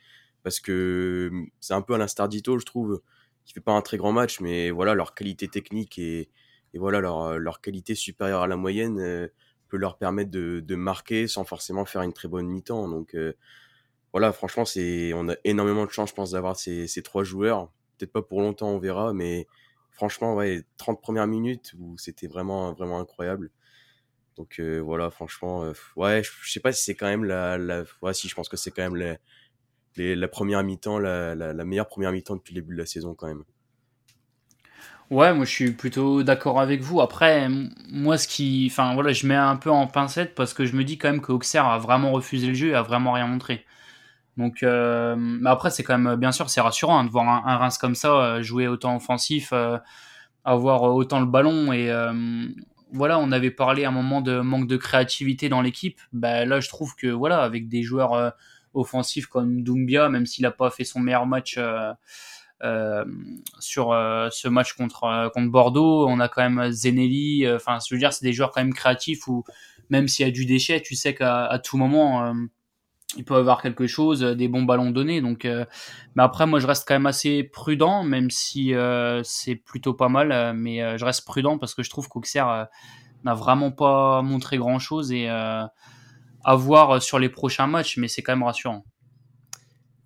parce 0.44 0.60
que 0.60 1.30
mmh, 1.32 1.46
c'est 1.60 1.74
un 1.74 1.82
peu 1.82 1.94
à 1.94 1.98
l'instar 1.98 2.28
d'Ito, 2.28 2.58
je 2.58 2.64
trouve, 2.64 3.02
qui 3.44 3.52
fait 3.52 3.60
pas 3.60 3.72
un 3.72 3.82
très 3.82 3.96
grand 3.96 4.12
match, 4.12 4.40
mais 4.40 4.70
voilà, 4.70 4.94
leur 4.94 5.14
qualité 5.14 5.48
technique 5.48 5.98
et, 5.98 6.30
et 6.72 6.78
voilà 6.78 7.00
leur, 7.00 7.38
leur 7.38 7.60
qualité 7.60 7.96
supérieure 7.96 8.42
à 8.42 8.46
la 8.46 8.56
moyenne 8.56 9.28
leur 9.76 9.98
permettre 9.98 10.30
de, 10.30 10.74
marquer 10.74 11.26
sans 11.28 11.44
forcément 11.44 11.84
faire 11.84 12.02
une 12.02 12.12
très 12.12 12.28
bonne 12.28 12.46
mi-temps. 12.46 12.88
Donc 12.88 13.14
euh, 13.14 13.34
voilà, 14.12 14.32
franchement, 14.32 14.64
c'est 14.64 15.12
on 15.14 15.28
a 15.28 15.34
énormément 15.44 15.86
de 15.86 15.90
chance, 15.90 16.10
je 16.10 16.14
pense, 16.14 16.32
d'avoir 16.32 16.56
ces, 16.56 16.88
trois 17.02 17.24
joueurs. 17.24 17.70
Peut-être 17.98 18.12
pas 18.12 18.22
pour 18.22 18.40
longtemps, 18.40 18.70
on 18.70 18.78
verra, 18.78 19.12
mais 19.12 19.46
franchement, 19.90 20.34
ouais, 20.34 20.62
30 20.76 21.00
premières 21.00 21.26
minutes 21.26 21.74
où 21.78 21.96
c'était 21.98 22.26
vraiment, 22.26 22.72
vraiment 22.72 22.98
incroyable. 22.98 23.50
Donc 24.36 24.58
euh, 24.58 24.80
voilà, 24.80 25.10
franchement, 25.10 25.64
euh, 25.64 25.72
ouais, 25.96 26.22
je, 26.24 26.52
sais 26.52 26.60
pas 26.60 26.72
si 26.72 26.82
c'est 26.84 26.94
quand 26.96 27.06
même 27.06 27.24
la, 27.24 27.56
la, 27.58 27.84
ouais, 28.02 28.14
si 28.14 28.28
je 28.28 28.34
pense 28.34 28.48
que 28.48 28.56
c'est 28.56 28.72
quand 28.72 28.82
même 28.82 28.96
la, 29.96 30.28
première 30.28 30.64
mi-temps, 30.64 30.98
la, 30.98 31.34
la 31.34 31.64
meilleure 31.64 31.88
première 31.88 32.10
mi-temps 32.12 32.36
depuis 32.36 32.54
le 32.54 32.60
début 32.62 32.74
de 32.74 32.80
la 32.80 32.86
saison 32.86 33.14
quand 33.14 33.28
même. 33.28 33.44
Ouais, 35.10 35.34
moi 35.34 35.44
je 35.44 35.50
suis 35.50 35.70
plutôt 35.72 36.22
d'accord 36.22 36.60
avec 36.60 36.80
vous. 36.80 37.00
Après, 37.00 37.48
moi 37.90 38.16
ce 38.18 38.26
qui, 38.26 38.68
enfin 38.70 38.94
voilà, 38.94 39.12
je 39.12 39.26
mets 39.26 39.34
un 39.36 39.56
peu 39.56 39.70
en 39.70 39.86
pincette 39.86 40.34
parce 40.34 40.54
que 40.54 40.64
je 40.64 40.74
me 40.76 40.82
dis 40.84 40.96
quand 40.98 41.10
même 41.10 41.20
que 41.20 41.32
Auxerre 41.32 41.66
a 41.66 41.78
vraiment 41.78 42.10
refusé 42.12 42.46
le 42.48 42.54
jeu 42.54 42.68
et 42.70 42.74
a 42.74 42.82
vraiment 42.82 43.12
rien 43.12 43.26
montré. 43.26 43.64
Donc, 44.36 44.62
euh, 44.62 45.40
après 45.46 45.70
c'est 45.70 45.84
quand 45.84 45.98
même, 45.98 46.16
bien 46.16 46.32
sûr, 46.32 46.50
c'est 46.50 46.60
rassurant 46.60 46.98
hein, 46.98 47.04
de 47.04 47.10
voir 47.10 47.28
un, 47.46 47.56
Reims 47.58 47.78
comme 47.78 47.94
ça 47.94 48.10
euh, 48.14 48.42
jouer 48.42 48.66
autant 48.68 48.96
offensif, 48.96 49.50
euh, 49.52 49.78
avoir 50.44 50.82
autant 50.82 51.20
le 51.20 51.26
ballon 51.26 51.72
et 51.72 51.90
voilà, 52.92 53.18
on 53.18 53.32
avait 53.32 53.50
parlé 53.50 53.84
à 53.84 53.88
un 53.88 53.92
moment 53.92 54.20
de 54.20 54.40
manque 54.40 54.68
de 54.68 54.76
créativité 54.76 55.48
dans 55.48 55.60
l'équipe. 55.62 56.00
Bah, 56.12 56.44
là, 56.44 56.60
je 56.60 56.68
trouve 56.68 56.94
que 56.94 57.08
voilà, 57.08 57.42
avec 57.42 57.68
des 57.68 57.82
joueurs 57.82 58.34
offensifs 58.74 59.26
comme 59.26 59.62
Doumbia, 59.62 60.08
même 60.08 60.26
s'il 60.26 60.42
n'a 60.42 60.50
pas 60.50 60.70
fait 60.70 60.84
son 60.84 61.00
meilleur 61.00 61.26
match 61.26 61.56
euh, 61.58 61.92
sur 63.58 63.92
euh, 63.92 64.28
ce 64.30 64.48
match 64.48 64.74
contre, 64.74 65.04
euh, 65.04 65.28
contre 65.28 65.50
Bordeaux. 65.50 66.06
On 66.08 66.20
a 66.20 66.28
quand 66.28 66.48
même 66.48 66.70
Zenelli. 66.70 67.48
Enfin, 67.50 67.78
je 67.86 67.94
veux 67.94 67.98
dire, 67.98 68.12
c'est 68.12 68.24
des 68.24 68.32
joueurs 68.32 68.50
quand 68.50 68.62
même 68.62 68.74
créatifs 68.74 69.26
où 69.28 69.44
même 69.90 70.08
s'il 70.08 70.26
y 70.26 70.28
a 70.28 70.32
du 70.32 70.46
déchet, 70.46 70.80
tu 70.80 70.94
sais 70.94 71.14
qu'à 71.14 71.60
tout 71.62 71.76
moment 71.76 72.34
il 73.16 73.24
peut 73.24 73.36
avoir 73.36 73.62
quelque 73.62 73.86
chose, 73.86 74.22
des 74.22 74.48
bons 74.48 74.64
ballons 74.64 74.90
donnés. 74.90 75.20
Donc, 75.20 75.44
mais 75.44 76.22
après, 76.22 76.46
moi, 76.46 76.58
je 76.58 76.66
reste 76.66 76.88
quand 76.88 76.94
même 76.94 77.06
assez 77.06 77.44
prudent, 77.44 78.02
même 78.02 78.30
si 78.30 78.72
c'est 79.22 79.56
plutôt 79.56 79.94
pas 79.94 80.08
mal. 80.08 80.54
mais 80.56 80.98
je 80.98 81.04
reste 81.04 81.24
prudent 81.26 81.58
parce 81.58 81.74
que 81.74 81.82
je 81.82 81.90
trouve 81.90 82.08
qu'Auxerre 82.08 82.68
n'a 83.24 83.34
vraiment 83.34 83.70
pas 83.70 84.22
montré 84.22 84.56
grand 84.56 84.78
chose 84.78 85.12
et 85.12 85.28
à 85.28 85.70
voir 86.46 87.02
sur 87.02 87.18
les 87.18 87.28
prochains 87.28 87.66
matchs. 87.66 87.98
Mais 87.98 88.08
c'est 88.08 88.22
quand 88.22 88.32
même 88.32 88.42
rassurant. 88.42 88.84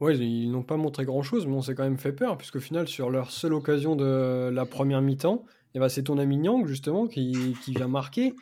Ouais, 0.00 0.16
ils 0.16 0.50
n'ont 0.50 0.62
pas 0.62 0.76
montré 0.76 1.04
grand-chose, 1.04 1.46
mais 1.46 1.54
on 1.54 1.62
s'est 1.62 1.74
quand 1.74 1.82
même 1.82 1.98
fait 1.98 2.12
peur, 2.12 2.38
puisqu'au 2.38 2.60
final, 2.60 2.86
sur 2.86 3.10
leur 3.10 3.32
seule 3.32 3.52
occasion 3.52 3.96
de 3.96 4.48
la 4.52 4.64
première 4.64 5.02
mi-temps, 5.02 5.44
eh 5.74 5.80
ben, 5.80 5.88
c'est 5.88 6.04
ton 6.04 6.18
ami 6.18 6.36
Nyang, 6.36 6.66
justement, 6.66 7.08
qui, 7.08 7.56
vient 7.68 7.88
marquer. 7.88 8.34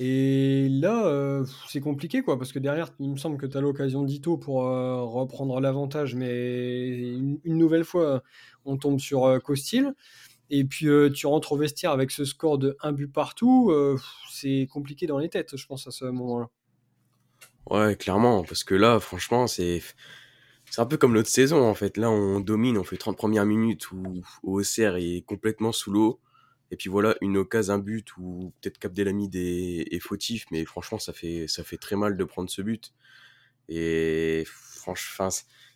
Et 0.00 0.68
là, 0.68 1.42
c'est 1.68 1.80
compliqué, 1.80 2.22
quoi, 2.22 2.38
parce 2.38 2.52
que 2.52 2.58
derrière, 2.58 2.90
il 3.00 3.10
me 3.10 3.16
semble 3.16 3.38
que 3.38 3.46
tu 3.46 3.56
as 3.56 3.60
l'occasion 3.60 4.02
d'Ito 4.02 4.36
pour 4.36 4.62
reprendre 4.62 5.58
l'avantage, 5.60 6.14
mais 6.14 6.98
une, 6.98 7.40
nouvelle 7.44 7.84
fois, 7.84 8.22
on 8.66 8.76
tombe 8.76 9.00
sur 9.00 9.42
Costil. 9.42 9.94
Et 10.50 10.64
puis 10.64 10.86
tu 11.14 11.26
rentres 11.26 11.52
au 11.52 11.56
vestiaire 11.56 11.90
avec 11.90 12.10
ce 12.10 12.24
score 12.24 12.58
de 12.58 12.76
un 12.82 12.92
but 12.92 13.10
partout, 13.10 13.72
c'est 14.30 14.68
compliqué 14.70 15.06
dans 15.06 15.18
les 15.18 15.30
têtes, 15.30 15.56
je 15.56 15.66
pense, 15.66 15.86
à 15.86 15.90
ce 15.90 16.04
moment-là. 16.04 16.48
Ouais, 17.70 17.96
clairement, 17.96 18.44
parce 18.44 18.64
que 18.64 18.74
là, 18.74 18.98
franchement, 18.98 19.46
c'est 19.46 19.82
c'est 20.70 20.80
un 20.80 20.86
peu 20.86 20.96
comme 20.96 21.14
l'autre 21.14 21.28
saison, 21.28 21.68
en 21.68 21.74
fait. 21.74 21.96
Là, 21.96 22.10
on 22.10 22.40
domine, 22.40 22.78
on 22.78 22.84
fait 22.84 22.96
30 22.96 23.16
premières 23.16 23.46
minutes 23.46 23.90
où 23.92 24.22
OCR 24.42 24.96
est 24.96 25.24
complètement 25.26 25.72
sous 25.72 25.90
l'eau. 25.90 26.20
Et 26.70 26.76
puis 26.76 26.90
voilà, 26.90 27.16
une 27.22 27.38
occasion, 27.38 27.74
un 27.74 27.78
but, 27.78 28.16
ou 28.18 28.52
peut-être 28.60 28.78
Capdelamide 28.78 29.34
est, 29.36 29.94
est 29.94 30.00
fautif, 30.00 30.46
mais 30.50 30.64
franchement, 30.64 30.98
ça 30.98 31.12
fait, 31.12 31.48
ça 31.48 31.64
fait 31.64 31.78
très 31.78 31.96
mal 31.96 32.16
de 32.16 32.24
prendre 32.24 32.50
ce 32.50 32.60
but. 32.60 32.92
Et 33.68 34.44
franchement, 34.46 35.28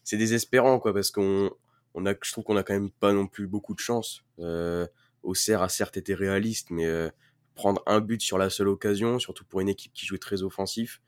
c'est 0.05 0.17
désespérant, 0.17 0.79
quoi, 0.79 0.93
parce 0.93 1.11
qu'on 1.11 1.51
on 1.95 2.07
a, 2.07 2.15
je 2.23 2.33
trouve 2.33 2.45
qu'on 2.45 2.57
a 2.57 2.63
quand 2.63 2.75
même 2.75 2.91
pas 2.91 3.13
non 3.13 3.27
plus 3.27 3.47
beaucoup 3.47 3.75
de 3.75 3.81
chance. 3.81 4.25
Euh, 4.39 4.87
Auxerre 5.23 5.63
a 5.63 5.69
certes 5.69 5.97
été 5.97 6.15
réaliste, 6.15 6.71
mais 6.71 6.87
euh, 6.87 7.11
prendre 7.55 7.83
un 7.87 8.01
but 8.01 8.21
sur 8.21 8.39
la 8.39 8.51
seule 8.51 8.69
occasion, 8.69 9.19
surtout 9.19 9.45
pour 9.45 9.61
une 9.61 9.69
équipe 9.69 9.93
qui 9.93 10.07
jouait 10.07 10.19
très 10.19 10.43
offensif, 10.43 11.01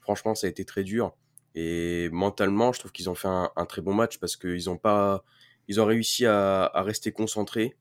franchement, 0.00 0.34
ça 0.34 0.46
a 0.46 0.50
été 0.50 0.64
très 0.64 0.84
dur. 0.84 1.14
Et 1.54 2.08
mentalement, 2.10 2.72
je 2.72 2.80
trouve 2.80 2.92
qu'ils 2.92 3.10
ont 3.10 3.14
fait 3.14 3.28
un, 3.28 3.66
très 3.66 3.82
bon 3.82 3.94
match 3.94 4.18
parce 4.18 4.36
qu'ils 4.36 4.70
ont 4.70 4.76
pas, 4.76 5.24
ils 5.66 5.80
ont 5.80 5.86
réussi 5.86 6.26
à, 6.26 6.70
rester 6.74 7.12
concentrés 7.12 7.76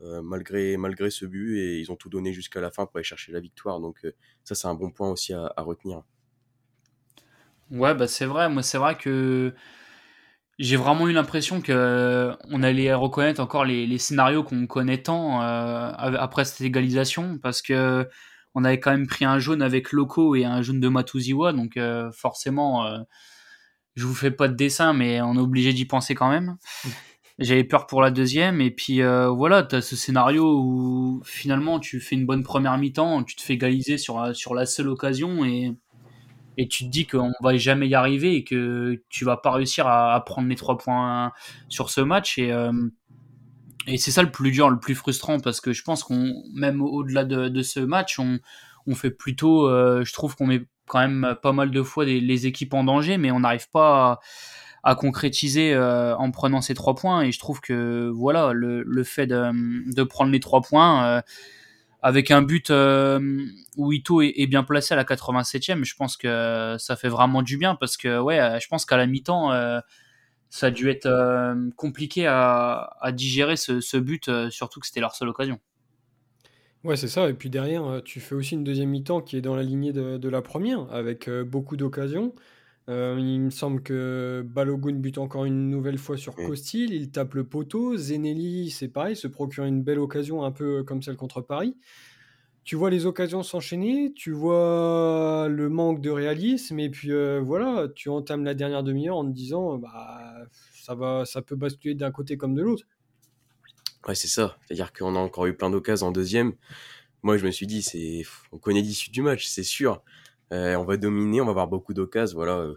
euh, 0.00 0.22
malgré 0.22 0.76
malgré 0.76 1.10
ce 1.10 1.26
but 1.26 1.58
et 1.58 1.80
ils 1.80 1.90
ont 1.90 1.96
tout 1.96 2.08
donné 2.08 2.32
jusqu'à 2.32 2.60
la 2.60 2.70
fin 2.70 2.86
pour 2.86 2.96
aller 2.96 3.04
chercher 3.04 3.32
la 3.32 3.40
victoire. 3.40 3.80
Donc 3.80 3.98
euh, 4.04 4.12
ça, 4.44 4.54
c'est 4.54 4.68
un 4.68 4.74
bon 4.74 4.90
point 4.90 5.10
aussi 5.10 5.32
à, 5.34 5.52
retenir. 5.58 6.02
Ouais, 7.70 7.94
bah 7.94 8.06
c'est 8.06 8.26
vrai. 8.26 8.48
Moi, 8.48 8.62
c'est 8.62 8.78
vrai 8.78 8.96
que 8.96 9.52
j'ai 10.58 10.76
vraiment 10.76 11.08
eu 11.08 11.12
l'impression 11.12 11.60
que 11.60 12.32
on 12.50 12.62
allait 12.62 12.94
reconnaître 12.94 13.40
encore 13.40 13.64
les, 13.64 13.98
scénarios 13.98 14.42
qu'on 14.42 14.66
connaît 14.66 15.02
tant 15.02 15.42
euh, 15.42 15.92
après 15.96 16.44
cette 16.44 16.62
égalisation 16.62 17.38
parce 17.38 17.62
que 17.62 18.08
on 18.58 18.64
avait 18.64 18.80
quand 18.80 18.90
même 18.90 19.06
pris 19.06 19.24
un 19.24 19.38
jaune 19.38 19.62
avec 19.62 19.92
Loco 19.92 20.34
et 20.34 20.44
un 20.44 20.62
jaune 20.62 20.80
de 20.80 20.88
Matuziwa, 20.88 21.52
donc 21.52 21.76
euh, 21.76 22.10
forcément, 22.10 22.84
euh, 22.86 22.98
je 23.94 24.04
vous 24.04 24.14
fais 24.14 24.32
pas 24.32 24.48
de 24.48 24.54
dessin, 24.54 24.92
mais 24.92 25.20
on 25.20 25.36
est 25.36 25.40
obligé 25.40 25.72
d'y 25.72 25.84
penser 25.84 26.16
quand 26.16 26.28
même. 26.28 26.56
J'avais 27.38 27.62
peur 27.62 27.86
pour 27.86 28.02
la 28.02 28.10
deuxième, 28.10 28.60
et 28.60 28.72
puis 28.72 29.00
euh, 29.00 29.28
voilà, 29.28 29.62
tu 29.62 29.76
as 29.76 29.80
ce 29.80 29.94
scénario 29.94 30.58
où 30.58 31.22
finalement 31.24 31.78
tu 31.78 32.00
fais 32.00 32.16
une 32.16 32.26
bonne 32.26 32.42
première 32.42 32.76
mi-temps, 32.78 33.22
tu 33.22 33.36
te 33.36 33.42
fais 33.42 33.54
égaliser 33.54 33.96
sur, 33.96 34.34
sur 34.34 34.54
la 34.54 34.66
seule 34.66 34.88
occasion, 34.88 35.44
et, 35.44 35.72
et 36.56 36.66
tu 36.66 36.84
te 36.84 36.90
dis 36.90 37.06
qu'on 37.06 37.30
va 37.40 37.56
jamais 37.56 37.86
y 37.86 37.94
arriver 37.94 38.34
et 38.34 38.42
que 38.42 39.00
tu 39.08 39.24
vas 39.24 39.36
pas 39.36 39.52
réussir 39.52 39.86
à, 39.86 40.20
prendre 40.24 40.48
les 40.48 40.56
trois 40.56 40.78
points 40.78 41.30
sur 41.68 41.90
ce 41.90 42.00
match. 42.00 42.38
Et, 42.38 42.52
et 43.88 43.96
c'est 43.96 44.10
ça 44.10 44.22
le 44.22 44.30
plus 44.30 44.50
dur, 44.50 44.68
le 44.68 44.78
plus 44.78 44.94
frustrant, 44.94 45.40
parce 45.40 45.60
que 45.60 45.72
je 45.72 45.82
pense 45.82 46.04
qu'on, 46.04 46.42
même 46.52 46.82
au-delà 46.82 47.24
de, 47.24 47.62
ce 47.62 47.80
match, 47.80 48.18
on, 48.18 48.38
fait 48.94 49.10
plutôt, 49.10 49.66
euh, 49.66 50.04
je 50.04 50.12
trouve 50.12 50.36
qu'on 50.36 50.46
met 50.46 50.62
quand 50.86 51.00
même 51.00 51.36
pas 51.42 51.52
mal 51.52 51.70
de 51.70 51.82
fois 51.82 52.04
les 52.04 52.46
équipes 52.46 52.74
en 52.74 52.84
danger, 52.84 53.16
mais 53.16 53.30
on 53.30 53.40
n'arrive 53.40 53.68
pas 53.70 54.20
à, 54.84 54.94
concrétiser 54.94 55.72
euh, 55.74 56.16
en 56.16 56.30
prenant 56.30 56.60
ces 56.60 56.74
trois 56.74 56.94
points. 56.94 57.22
Et 57.22 57.32
je 57.32 57.38
trouve 57.38 57.60
que 57.60 58.10
voilà, 58.14 58.52
le, 58.52 59.04
fait 59.04 59.26
de, 59.26 60.02
prendre 60.02 60.30
les 60.32 60.40
trois 60.40 60.60
points 60.60 61.04
euh, 61.06 61.20
avec 62.02 62.30
un 62.30 62.42
but 62.42 62.70
où 63.76 63.92
Ito 63.92 64.20
est, 64.22 64.46
bien 64.46 64.64
placé 64.64 64.92
à 64.92 64.98
la 64.98 65.04
87e, 65.04 65.84
je 65.84 65.94
pense 65.96 66.18
que 66.18 66.76
ça 66.78 66.94
fait 66.96 67.08
vraiment 67.08 67.42
du 67.42 67.56
bien 67.56 67.74
parce 67.74 67.96
que 67.96 68.20
ouais, 68.20 68.58
je 68.60 68.68
pense 68.68 68.84
qu'à 68.84 68.98
la 68.98 69.06
mi-temps 69.06 69.50
ça 70.50 70.68
a 70.68 70.70
dû 70.70 70.88
être 70.88 71.06
euh, 71.06 71.70
compliqué 71.76 72.26
à, 72.26 72.90
digérer 73.12 73.56
ce, 73.56 73.96
but, 73.96 74.28
euh, 74.28 74.50
surtout 74.50 74.80
que 74.80 74.86
c'était 74.86 75.00
leur 75.00 75.14
seule 75.14 75.28
occasion. 75.28 75.58
Ouais, 76.84 76.96
c'est 76.96 77.08
ça. 77.08 77.28
Et 77.28 77.34
puis 77.34 77.50
derrière, 77.50 77.84
euh, 77.84 78.00
tu 78.00 78.20
fais 78.20 78.34
aussi 78.34 78.54
une 78.54 78.64
deuxième 78.64 78.90
mi-temps 78.90 79.20
qui 79.20 79.36
est 79.36 79.40
dans 79.40 79.56
la 79.56 79.62
lignée 79.62 79.92
de, 79.92 80.28
la 80.28 80.42
première, 80.42 80.90
avec 80.92 81.28
beaucoup 81.28 81.76
d'occasions. 81.76 82.34
il 82.88 83.40
me 83.40 83.50
semble 83.50 83.82
que 83.82 84.44
Balogun 84.46 84.94
bute 84.94 85.18
encore 85.18 85.44
une 85.44 85.68
nouvelle 85.68 85.98
fois 85.98 86.16
sur 86.16 86.34
Costil, 86.34 86.94
il 86.94 87.10
tape 87.10 87.34
le 87.34 87.44
poteau. 87.44 87.96
Zenelli, 87.96 88.70
c'est 88.70 88.88
pareil, 88.88 89.16
se 89.16 89.26
procure 89.26 89.64
une 89.64 89.82
belle 89.82 89.98
occasion, 89.98 90.44
un 90.44 90.52
peu 90.52 90.82
comme 90.84 91.02
celle 91.02 91.16
contre 91.16 91.42
Paris 91.42 91.76
tu 92.68 92.76
vois 92.76 92.90
les 92.90 93.06
occasions 93.06 93.42
s'enchaîner, 93.42 94.12
tu 94.14 94.30
vois 94.30 95.48
le 95.48 95.70
manque 95.70 96.02
de 96.02 96.10
réalisme, 96.10 96.78
et 96.78 96.90
puis 96.90 97.12
euh, 97.12 97.40
voilà, 97.42 97.88
tu 97.94 98.10
entames 98.10 98.44
la 98.44 98.52
dernière 98.52 98.82
demi-heure 98.82 99.16
en 99.16 99.24
te 99.24 99.30
disant, 99.30 99.78
bah, 99.78 100.34
ça, 100.74 100.94
va, 100.94 101.24
ça 101.24 101.40
peut 101.40 101.56
basculer 101.56 101.94
d'un 101.94 102.10
côté 102.10 102.36
comme 102.36 102.54
de 102.54 102.60
l'autre. 102.60 102.84
Ouais, 104.06 104.14
c'est 104.14 104.28
ça. 104.28 104.58
C'est-à-dire 104.66 104.92
qu'on 104.92 105.16
a 105.16 105.18
encore 105.18 105.46
eu 105.46 105.56
plein 105.56 105.70
d'occasions 105.70 106.08
en 106.08 106.12
deuxième. 106.12 106.52
Moi, 107.22 107.38
je 107.38 107.46
me 107.46 107.50
suis 107.50 107.66
dit, 107.66 107.80
c'est, 107.80 108.24
on 108.52 108.58
connaît 108.58 108.82
l'issue 108.82 109.10
du 109.10 109.22
match, 109.22 109.46
c'est 109.46 109.62
sûr. 109.62 110.02
Euh, 110.52 110.74
on 110.74 110.84
va 110.84 110.98
dominer, 110.98 111.40
on 111.40 111.46
va 111.46 111.52
avoir 111.52 111.68
beaucoup 111.68 111.94
d'occasions. 111.94 112.36
Voilà, 112.36 112.58
euh, 112.58 112.74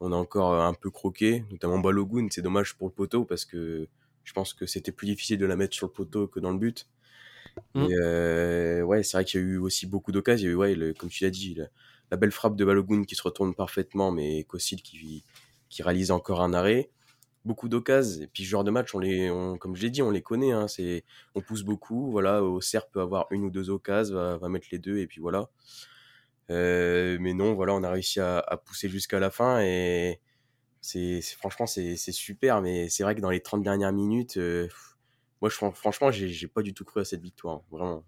on 0.00 0.10
a 0.10 0.16
encore 0.16 0.60
un 0.60 0.74
peu 0.74 0.90
croqué, 0.90 1.44
notamment 1.52 1.78
Balogun. 1.78 2.26
C'est 2.32 2.42
dommage 2.42 2.74
pour 2.74 2.88
le 2.88 2.92
poteau 2.92 3.24
parce 3.24 3.44
que 3.44 3.86
je 4.24 4.32
pense 4.32 4.52
que 4.52 4.66
c'était 4.66 4.90
plus 4.90 5.06
difficile 5.06 5.38
de 5.38 5.46
la 5.46 5.54
mettre 5.54 5.76
sur 5.76 5.86
le 5.86 5.92
poteau 5.92 6.26
que 6.26 6.40
dans 6.40 6.50
le 6.50 6.58
but. 6.58 6.88
Mmh. 7.74 7.86
Euh, 7.90 8.82
ouais, 8.82 9.02
c'est 9.02 9.16
vrai 9.16 9.24
qu'il 9.24 9.40
y 9.40 9.42
a 9.42 9.46
eu 9.46 9.56
aussi 9.58 9.86
beaucoup 9.86 10.12
d'occasions. 10.12 10.46
Il 10.46 10.50
y 10.50 10.52
a 10.52 10.52
eu, 10.52 10.56
ouais, 10.56 10.74
le, 10.74 10.94
comme 10.94 11.08
tu 11.08 11.24
l'as 11.24 11.30
dit, 11.30 11.58
la, 12.10 12.16
belle 12.16 12.30
frappe 12.30 12.56
de 12.56 12.64
Balogun 12.64 13.04
qui 13.04 13.14
se 13.14 13.22
retourne 13.22 13.54
parfaitement, 13.54 14.10
mais 14.12 14.44
Kossil 14.44 14.82
qui, 14.82 15.24
qui 15.68 15.82
réalise 15.82 16.10
encore 16.10 16.42
un 16.42 16.52
arrêt. 16.52 16.90
Beaucoup 17.44 17.68
d'occasions. 17.68 18.22
Et 18.22 18.26
puis, 18.26 18.44
ce 18.44 18.48
genre 18.50 18.64
de 18.64 18.70
match, 18.70 18.94
on 18.94 18.98
les, 18.98 19.30
on, 19.30 19.56
comme 19.56 19.74
je 19.74 19.82
l'ai 19.82 19.90
dit, 19.90 20.02
on 20.02 20.10
les 20.10 20.22
connaît. 20.22 20.52
Hein, 20.52 20.68
c'est, 20.68 21.04
on 21.34 21.40
pousse 21.40 21.62
beaucoup. 21.62 22.10
Voilà, 22.10 22.44
Auxerre 22.44 22.86
peut 22.88 23.00
avoir 23.00 23.26
une 23.30 23.44
ou 23.44 23.50
deux 23.50 23.70
occasions, 23.70 24.14
va, 24.14 24.36
va 24.36 24.48
mettre 24.48 24.68
les 24.70 24.78
deux, 24.78 24.98
et 24.98 25.06
puis 25.06 25.20
voilà. 25.20 25.48
Euh, 26.50 27.16
mais 27.20 27.34
non, 27.34 27.54
voilà, 27.54 27.74
on 27.74 27.82
a 27.82 27.90
réussi 27.90 28.20
à, 28.20 28.38
à 28.38 28.56
pousser 28.56 28.88
jusqu'à 28.88 29.18
la 29.18 29.30
fin 29.30 29.60
et 29.60 30.20
c'est, 30.82 31.22
franchement, 31.38 31.66
c'est, 31.66 31.96
super. 31.96 32.60
Mais 32.60 32.88
c'est 32.88 33.04
vrai 33.04 33.14
que 33.14 33.20
dans 33.20 33.30
les 33.30 33.40
30 33.40 33.62
dernières 33.62 33.92
minutes, 33.92 34.36
euh, 34.36 34.68
moi, 35.42 35.50
je, 35.50 35.56
franchement, 35.74 36.12
j'ai 36.12 36.46
pas 36.46 36.62
du 36.62 36.72
tout 36.72 36.84
cru 36.84 37.00
à 37.00 37.04
cette 37.04 37.20
victoire, 37.20 37.62
vraiment. 37.68 38.04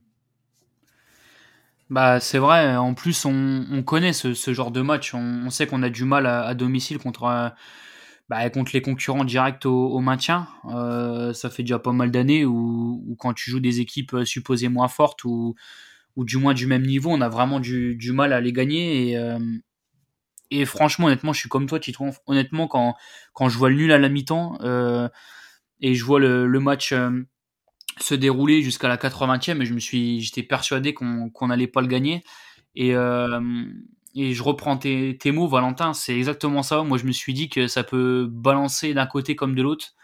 Bah, 1.90 2.20
c'est 2.20 2.38
vrai, 2.38 2.76
en 2.76 2.94
plus, 2.94 3.24
on, 3.24 3.82
connaît 3.84 4.12
ce, 4.12 4.54
genre 4.54 4.70
de 4.70 4.80
match. 4.82 5.14
On, 5.14 5.50
sait 5.50 5.66
qu'on 5.66 5.82
a 5.82 5.90
du 5.90 6.04
mal 6.04 6.26
à, 6.26 6.54
domicile 6.54 6.98
contre, 6.98 7.24
euh, 7.24 7.48
bah, 8.28 8.48
contre 8.50 8.70
les 8.72 8.82
concurrents 8.82 9.24
directs 9.24 9.66
au, 9.66 9.98
maintien. 9.98 10.46
Euh, 10.66 11.32
ça 11.32 11.50
fait 11.50 11.64
déjà 11.64 11.80
pas 11.80 11.90
mal 11.90 12.12
d'années 12.12 12.44
où, 12.44 13.16
quand 13.18 13.34
tu 13.34 13.50
joues 13.50 13.60
des 13.60 13.80
équipes 13.80 14.14
euh, 14.14 14.24
supposées 14.24 14.68
moins 14.68 14.88
fortes 14.88 15.24
ou, 15.24 15.56
du 16.16 16.36
moins 16.36 16.54
du 16.54 16.68
même 16.68 16.86
niveau, 16.86 17.10
on 17.10 17.20
a 17.20 17.28
vraiment 17.28 17.58
du, 17.58 17.98
mal 18.12 18.32
à 18.32 18.40
les 18.40 18.52
gagner. 18.52 19.18
Et, 20.52 20.64
franchement, 20.66 21.06
honnêtement, 21.06 21.32
je 21.32 21.40
suis 21.40 21.48
comme 21.48 21.66
toi. 21.66 21.80
Honnêtement, 22.26 22.68
quand, 22.68 22.94
quand 23.32 23.48
je 23.48 23.58
vois 23.58 23.70
le 23.70 23.74
nul 23.76 23.90
à 23.90 23.98
la 23.98 24.08
mi-temps 24.08 24.56
et 25.80 25.94
je 25.94 26.04
vois 26.04 26.20
le, 26.20 26.60
match 26.60 26.92
euh, 26.92 27.10
se 28.00 28.14
dérouler 28.14 28.62
jusqu'à 28.62 28.88
la 28.88 28.96
80e 28.96 29.60
et 29.60 29.64
je 29.64 29.74
me 29.74 29.80
suis 29.80 30.20
j'étais 30.20 30.42
persuadé 30.42 30.94
qu'on 30.94 31.30
qu'on 31.30 31.48
n'allait 31.48 31.66
pas 31.66 31.80
le 31.80 31.88
gagner. 31.88 32.22
Et 32.74 32.94
euh, 32.94 33.64
et 34.16 34.32
je 34.32 34.42
reprends 34.42 34.76
tes, 34.76 35.18
tes 35.18 35.32
mots 35.32 35.48
Valentin 35.48 35.94
c'est 35.94 36.16
exactement 36.16 36.62
ça. 36.62 36.82
Moi 36.82 36.98
je 36.98 37.04
me 37.04 37.12
suis 37.12 37.34
dit 37.34 37.48
que 37.48 37.66
ça 37.66 37.84
peut 37.84 38.26
balancer 38.30 38.94
d'un 38.94 39.06
côté 39.06 39.36
comme 39.36 39.54
de 39.54 39.62
l'autre. 39.62 39.94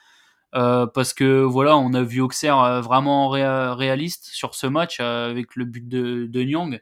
Euh, 0.57 0.87
parce 0.87 1.15
que 1.15 1.43
voilà 1.43 1.77
on 1.77 1.95
a 1.95 2.03
vu 2.03 2.21
Auxerre 2.21 2.83
vraiment 2.83 3.29
réaliste 3.29 4.25
sur 4.33 4.57
ce 4.57 4.67
match 4.67 4.99
avec 4.99 5.55
le 5.55 5.65
but 5.65 5.89
de, 5.89 6.27
de 6.27 6.43
Nyang 6.43 6.81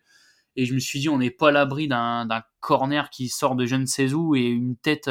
et 0.56 0.64
je 0.64 0.72
me 0.72 0.78
suis 0.78 1.00
dit 1.00 1.10
on 1.10 1.18
n'est 1.18 1.30
pas 1.30 1.48
à 1.48 1.52
l'abri 1.52 1.86
d'un 1.86 2.26
corner 2.60 3.10
qui 3.10 3.28
sort 3.28 3.56
de 3.56 3.66
je 3.66 3.76
ne 3.76 3.84
sais 3.84 4.14
où 4.14 4.34
et 4.34 4.46
une 4.46 4.76
tête 4.76 5.08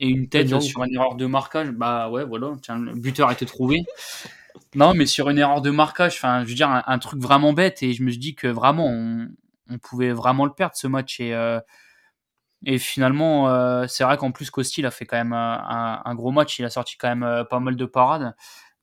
et 0.00 0.08
une 0.08 0.28
tête 0.28 0.60
sur 0.60 0.84
une 0.84 0.94
erreur 0.94 1.14
de 1.14 1.26
marquage. 1.26 1.70
Bah 1.70 2.08
ouais, 2.10 2.24
voilà, 2.24 2.52
tiens, 2.62 2.78
le 2.78 2.94
buteur 2.94 3.28
a 3.28 3.32
été 3.32 3.46
trouvé. 3.46 3.84
Non, 4.74 4.94
mais 4.94 5.06
sur 5.06 5.30
une 5.30 5.38
erreur 5.38 5.62
de 5.62 5.70
marquage, 5.70 6.14
enfin, 6.16 6.44
je 6.44 6.48
veux 6.48 6.54
dire, 6.54 6.68
un, 6.86 6.98
truc 6.98 7.20
vraiment 7.20 7.52
bête. 7.52 7.82
Et 7.82 7.92
je 7.94 8.02
me 8.02 8.10
suis 8.10 8.18
dit 8.18 8.34
que 8.34 8.46
vraiment, 8.46 8.86
on, 8.86 9.28
on 9.70 9.78
pouvait 9.78 10.12
vraiment 10.12 10.44
le 10.44 10.52
perdre 10.52 10.76
ce 10.76 10.86
match. 10.86 11.20
Et, 11.20 11.34
euh, 11.34 11.60
et 12.64 12.78
finalement, 12.78 13.48
euh, 13.48 13.86
c'est 13.88 14.04
vrai 14.04 14.16
qu'en 14.16 14.32
plus, 14.32 14.50
Costil 14.50 14.86
a 14.86 14.90
fait 14.90 15.06
quand 15.06 15.16
même 15.16 15.32
un, 15.32 16.02
un, 16.04 16.14
gros 16.14 16.32
match. 16.32 16.58
Il 16.58 16.64
a 16.64 16.70
sorti 16.70 16.96
quand 16.96 17.08
même 17.08 17.22
euh, 17.22 17.44
pas 17.44 17.60
mal 17.60 17.76
de 17.76 17.84
parades. 17.84 18.34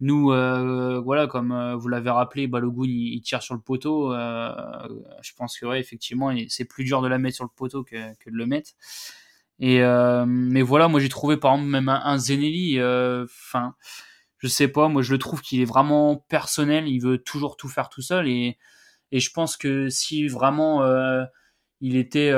Nous, 0.02 0.26
voilà, 0.26 1.28
comme 1.28 1.74
vous 1.76 1.88
l'avez 1.88 2.10
rappelé, 2.10 2.48
Balogun 2.48 2.84
il, 2.86 3.22
tire 3.22 3.42
sur 3.42 3.56
le 3.56 3.62
poteau. 3.62 4.12
je 4.12 5.34
pense 5.38 5.58
que 5.58 5.66
ouais, 5.66 5.80
effectivement, 5.80 6.36
c'est 6.50 6.66
plus 6.66 6.84
dur 6.84 7.02
de 7.02 7.08
la 7.08 7.18
mettre 7.18 7.36
sur 7.36 7.46
le 7.46 7.52
poteau 7.56 7.84
que, 7.84 8.14
que 8.16 8.30
de 8.30 8.36
le 8.36 8.46
mettre. 8.46 8.72
Et 9.60 9.82
euh, 9.82 10.26
mais 10.28 10.62
voilà, 10.62 10.88
moi 10.88 11.00
j'ai 11.00 11.10
trouvé 11.10 11.38
par 11.38 11.54
exemple 11.54 11.70
même 11.70 11.90
un, 11.90 12.02
un 12.04 12.18
Zenelli, 12.18 12.80
euh, 12.80 13.26
enfin, 13.26 13.76
je 14.40 14.48
sais 14.48 14.68
pas, 14.68 14.90
moi 14.90 15.02
je 15.02 15.12
le 15.14 15.18
trouve 15.18 15.42
qu'il 15.42 15.62
est 15.62 15.66
vraiment 15.66 16.18
personnel, 16.30 16.88
il 16.88 17.00
veut 17.00 17.20
toujours 17.20 17.58
tout 17.58 17.70
faire 17.70 17.90
tout 17.90 18.02
seul 18.02 18.28
et, 18.28 18.58
Et 19.12 19.20
je 19.20 19.32
pense 19.32 19.58
que 19.58 19.90
si 19.90 20.28
vraiment 20.28 20.84
il 21.82 21.96
était 21.98 22.34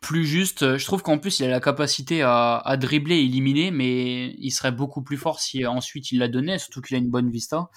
plus 0.00 0.24
juste. 0.24 0.78
Je 0.78 0.84
trouve 0.84 1.02
qu'en 1.02 1.18
plus, 1.18 1.40
il 1.40 1.46
a 1.46 1.48
la 1.48 1.60
capacité 1.60 2.22
à, 2.22 2.76
dribbler 2.78 3.16
et 3.16 3.24
éliminer, 3.24 3.70
mais 3.70 4.34
il 4.38 4.50
serait 4.50 4.72
beaucoup 4.72 5.02
plus 5.02 5.16
fort 5.16 5.40
si 5.40 5.66
ensuite 5.66 6.12
il 6.12 6.18
la 6.18 6.28
donnait, 6.28 6.58
surtout 6.58 6.80
qu'il 6.80 6.96
a 6.96 6.98
une 6.98 7.10
bonne 7.10 7.30
vista. 7.30 7.70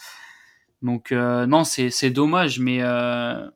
Donc, 0.82 1.12
euh, 1.12 1.46
non, 1.46 1.63
c'est 1.63 2.10
dommage, 2.10 2.60
mais 2.60 2.79
euh, 2.82 3.50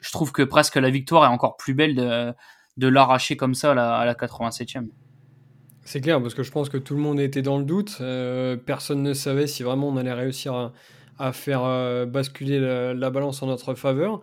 je 0.00 0.10
trouve 0.12 0.32
que 0.32 0.42
presque 0.42 0.76
la 0.76 0.90
victoire 0.90 1.24
est 1.24 1.28
encore 1.28 1.56
plus 1.56 1.74
belle 1.74 1.94
de, 1.94 2.32
de 2.76 2.88
l'arracher 2.88 3.36
comme 3.36 3.54
ça 3.54 3.72
à 3.72 3.74
la, 3.74 3.96
à 3.96 4.04
la 4.04 4.14
87e. 4.14 4.88
C'est 5.84 6.00
clair, 6.00 6.20
parce 6.20 6.34
que 6.34 6.42
je 6.42 6.50
pense 6.50 6.70
que 6.70 6.78
tout 6.78 6.94
le 6.94 7.00
monde 7.00 7.20
était 7.20 7.42
dans 7.42 7.58
le 7.58 7.64
doute. 7.64 7.98
Euh, 8.00 8.56
personne 8.56 9.02
ne 9.02 9.12
savait 9.12 9.46
si 9.46 9.62
vraiment 9.62 9.88
on 9.88 9.96
allait 9.98 10.14
réussir 10.14 10.54
à, 10.54 10.72
à 11.18 11.32
faire 11.32 11.62
euh, 11.62 12.06
basculer 12.06 12.58
la, 12.58 13.10
balance 13.10 13.42
en 13.42 13.46
notre 13.46 13.74
faveur. 13.74 14.22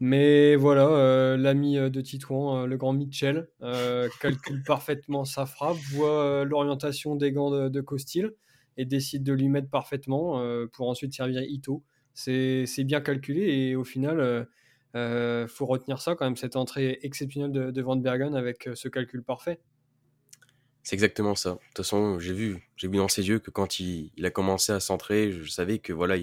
Mais 0.00 0.56
voilà, 0.56 0.86
euh, 0.86 1.36
l'ami 1.36 1.74
de 1.76 2.00
Titouan, 2.00 2.64
le 2.64 2.76
grand 2.78 2.94
Mitchell, 2.94 3.48
calcule 4.20 4.62
parfaitement 4.66 5.24
sa 5.26 5.44
frappe, 5.44 5.76
voit 5.92 6.44
l'orientation 6.46 7.14
des 7.14 7.30
gants 7.30 7.68
de, 7.68 7.80
Costil 7.82 8.32
et 8.78 8.86
décide 8.86 9.22
de 9.22 9.34
lui 9.34 9.50
mettre 9.50 9.68
parfaitement 9.68 10.42
pour 10.72 10.88
ensuite 10.88 11.12
servir 11.12 11.42
Ito. 11.42 11.84
C'est 12.14 12.84
bien 12.84 13.02
calculé 13.02 13.42
et 13.42 13.76
au 13.76 13.84
final, 13.84 14.48
il 14.94 15.48
faut 15.48 15.66
retenir 15.66 16.00
ça 16.00 16.14
quand 16.14 16.24
même, 16.24 16.36
cette 16.36 16.56
entrée 16.56 16.98
exceptionnelle 17.02 17.52
de, 17.52 17.70
de 17.70 17.82
Van 17.82 17.96
Bergen 17.96 18.34
avec 18.34 18.68
ce 18.74 18.88
calcul 18.88 19.22
parfait. 19.22 19.58
C'est 20.82 20.94
exactement 20.96 21.34
ça. 21.34 21.50
De 21.50 21.56
toute 21.56 21.76
façon, 21.78 22.18
j'ai 22.18 22.32
vu, 22.32 22.68
j'ai 22.76 22.88
vu 22.88 22.96
dans 22.96 23.08
ses 23.08 23.28
yeux 23.28 23.38
que 23.38 23.50
quand 23.50 23.78
il, 23.78 24.10
a 24.24 24.30
commencé 24.30 24.72
à 24.72 24.80
centrer, 24.80 25.30
je 25.30 25.48
savais 25.48 25.78
que 25.78 25.92
voilà, 25.92 26.16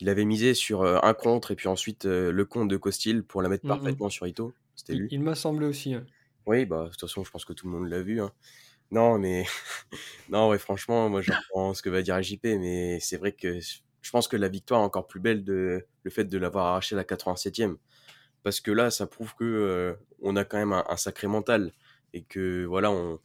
il, 0.00 0.08
avait 0.08 0.24
misé 0.24 0.54
sur 0.54 0.82
euh, 0.82 0.98
un 1.02 1.14
contre 1.14 1.52
et 1.52 1.56
puis 1.56 1.68
ensuite 1.68 2.04
euh, 2.04 2.32
le 2.32 2.44
contre 2.44 2.68
de 2.68 2.76
Costil 2.76 3.22
pour 3.22 3.42
la 3.42 3.48
mettre 3.48 3.64
mmh 3.64 3.68
parfaitement 3.68 4.08
sur 4.08 4.26
Ito. 4.26 4.52
C'était 4.74 4.94
lui. 4.94 5.08
Il, 5.10 5.22
m'a 5.22 5.34
semblé 5.36 5.66
aussi. 5.66 5.94
Oui, 6.46 6.66
bah 6.66 6.84
de 6.84 6.90
toute 6.90 7.00
façon, 7.00 7.24
je 7.24 7.30
pense 7.30 7.44
que 7.44 7.52
tout 7.52 7.66
le 7.66 7.78
monde 7.78 7.88
l'a 7.88 8.02
vu. 8.02 8.20
Hein. 8.20 8.32
Non, 8.90 9.18
mais 9.18 9.46
non, 10.30 10.48
ouais, 10.48 10.58
franchement, 10.58 11.08
moi 11.08 11.22
j'entends 11.22 11.72
ce 11.74 11.82
que 11.82 11.88
va 11.88 12.02
dire 12.02 12.20
JP, 12.20 12.44
mais 12.44 12.98
c'est 13.00 13.16
vrai 13.16 13.32
que 13.32 13.60
je 14.06 14.10
pense 14.12 14.28
que 14.28 14.36
la 14.36 14.48
victoire 14.48 14.82
est 14.82 14.84
encore 14.84 15.06
plus 15.06 15.20
belle 15.20 15.42
de 15.44 15.84
le 16.04 16.10
fait 16.10 16.24
de 16.24 16.38
l'avoir 16.38 16.66
arraché 16.66 16.94
à 16.94 16.98
la 16.98 17.04
87e, 17.04 17.76
parce 18.44 18.60
que 18.60 18.70
là, 18.70 18.90
ça 18.90 19.06
prouve 19.06 19.34
que 19.34 19.44
euh, 19.44 19.94
on 20.22 20.36
a 20.36 20.44
quand 20.44 20.58
même 20.58 20.72
un, 20.72 20.96
sacré 20.96 21.26
mental 21.26 21.72
et 22.14 22.22
que 22.22 22.64
voilà, 22.64 22.90
on 22.90 23.18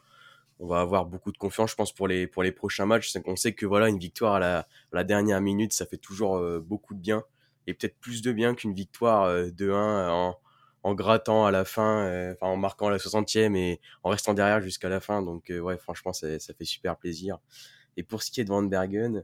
on 0.62 0.68
va 0.68 0.80
avoir 0.80 1.06
beaucoup 1.06 1.32
de 1.32 1.38
confiance, 1.40 1.72
je 1.72 1.76
pense, 1.76 1.92
pour 1.92 2.08
les, 2.08 2.28
pour 2.28 2.44
les 2.44 2.52
prochains 2.52 2.86
matchs. 2.86 3.18
On 3.26 3.36
sait 3.36 3.54
que 3.54 3.66
voilà, 3.66 3.90
une 3.90 3.98
victoire 3.98 4.36
à 4.36 4.66
la, 4.92 5.04
dernière 5.04 5.42
minute, 5.42 5.74
ça 5.74 5.88
fait 5.88 5.98
toujours 5.98 6.38
euh, 6.38 6.60
beaucoup 6.60 6.94
de 6.94 7.00
bien. 7.00 7.24
Et 7.66 7.74
peut-être 7.74 7.98
plus 8.00 8.22
de 8.22 8.32
bien 8.32 8.54
qu'une 8.54 8.74
victoire 8.74 9.24
euh, 9.24 9.50
de 9.50 9.72
1 9.72 10.34
en, 10.84 10.94
grattant 10.94 11.46
à 11.48 11.52
la 11.52 11.66
fin, 11.66 12.06
euh, 12.06 12.36
en 12.42 12.58
marquant 12.58 12.90
la 12.90 12.98
60e 12.98 13.56
et 13.56 13.82
en 14.04 14.10
restant 14.10 14.36
derrière 14.36 14.62
jusqu'à 14.62 14.88
la 14.88 15.00
fin. 15.00 15.24
Donc, 15.24 15.52
ouais, 15.52 15.78
franchement, 15.80 16.14
ça, 16.14 16.28
fait 16.40 16.66
super 16.66 16.96
plaisir. 16.98 17.40
Et 17.98 18.04
pour 18.04 18.22
ce 18.22 18.30
qui 18.30 18.40
est 18.40 18.44
de 18.44 18.50
Van 18.50 18.62
Bergen, 18.62 19.24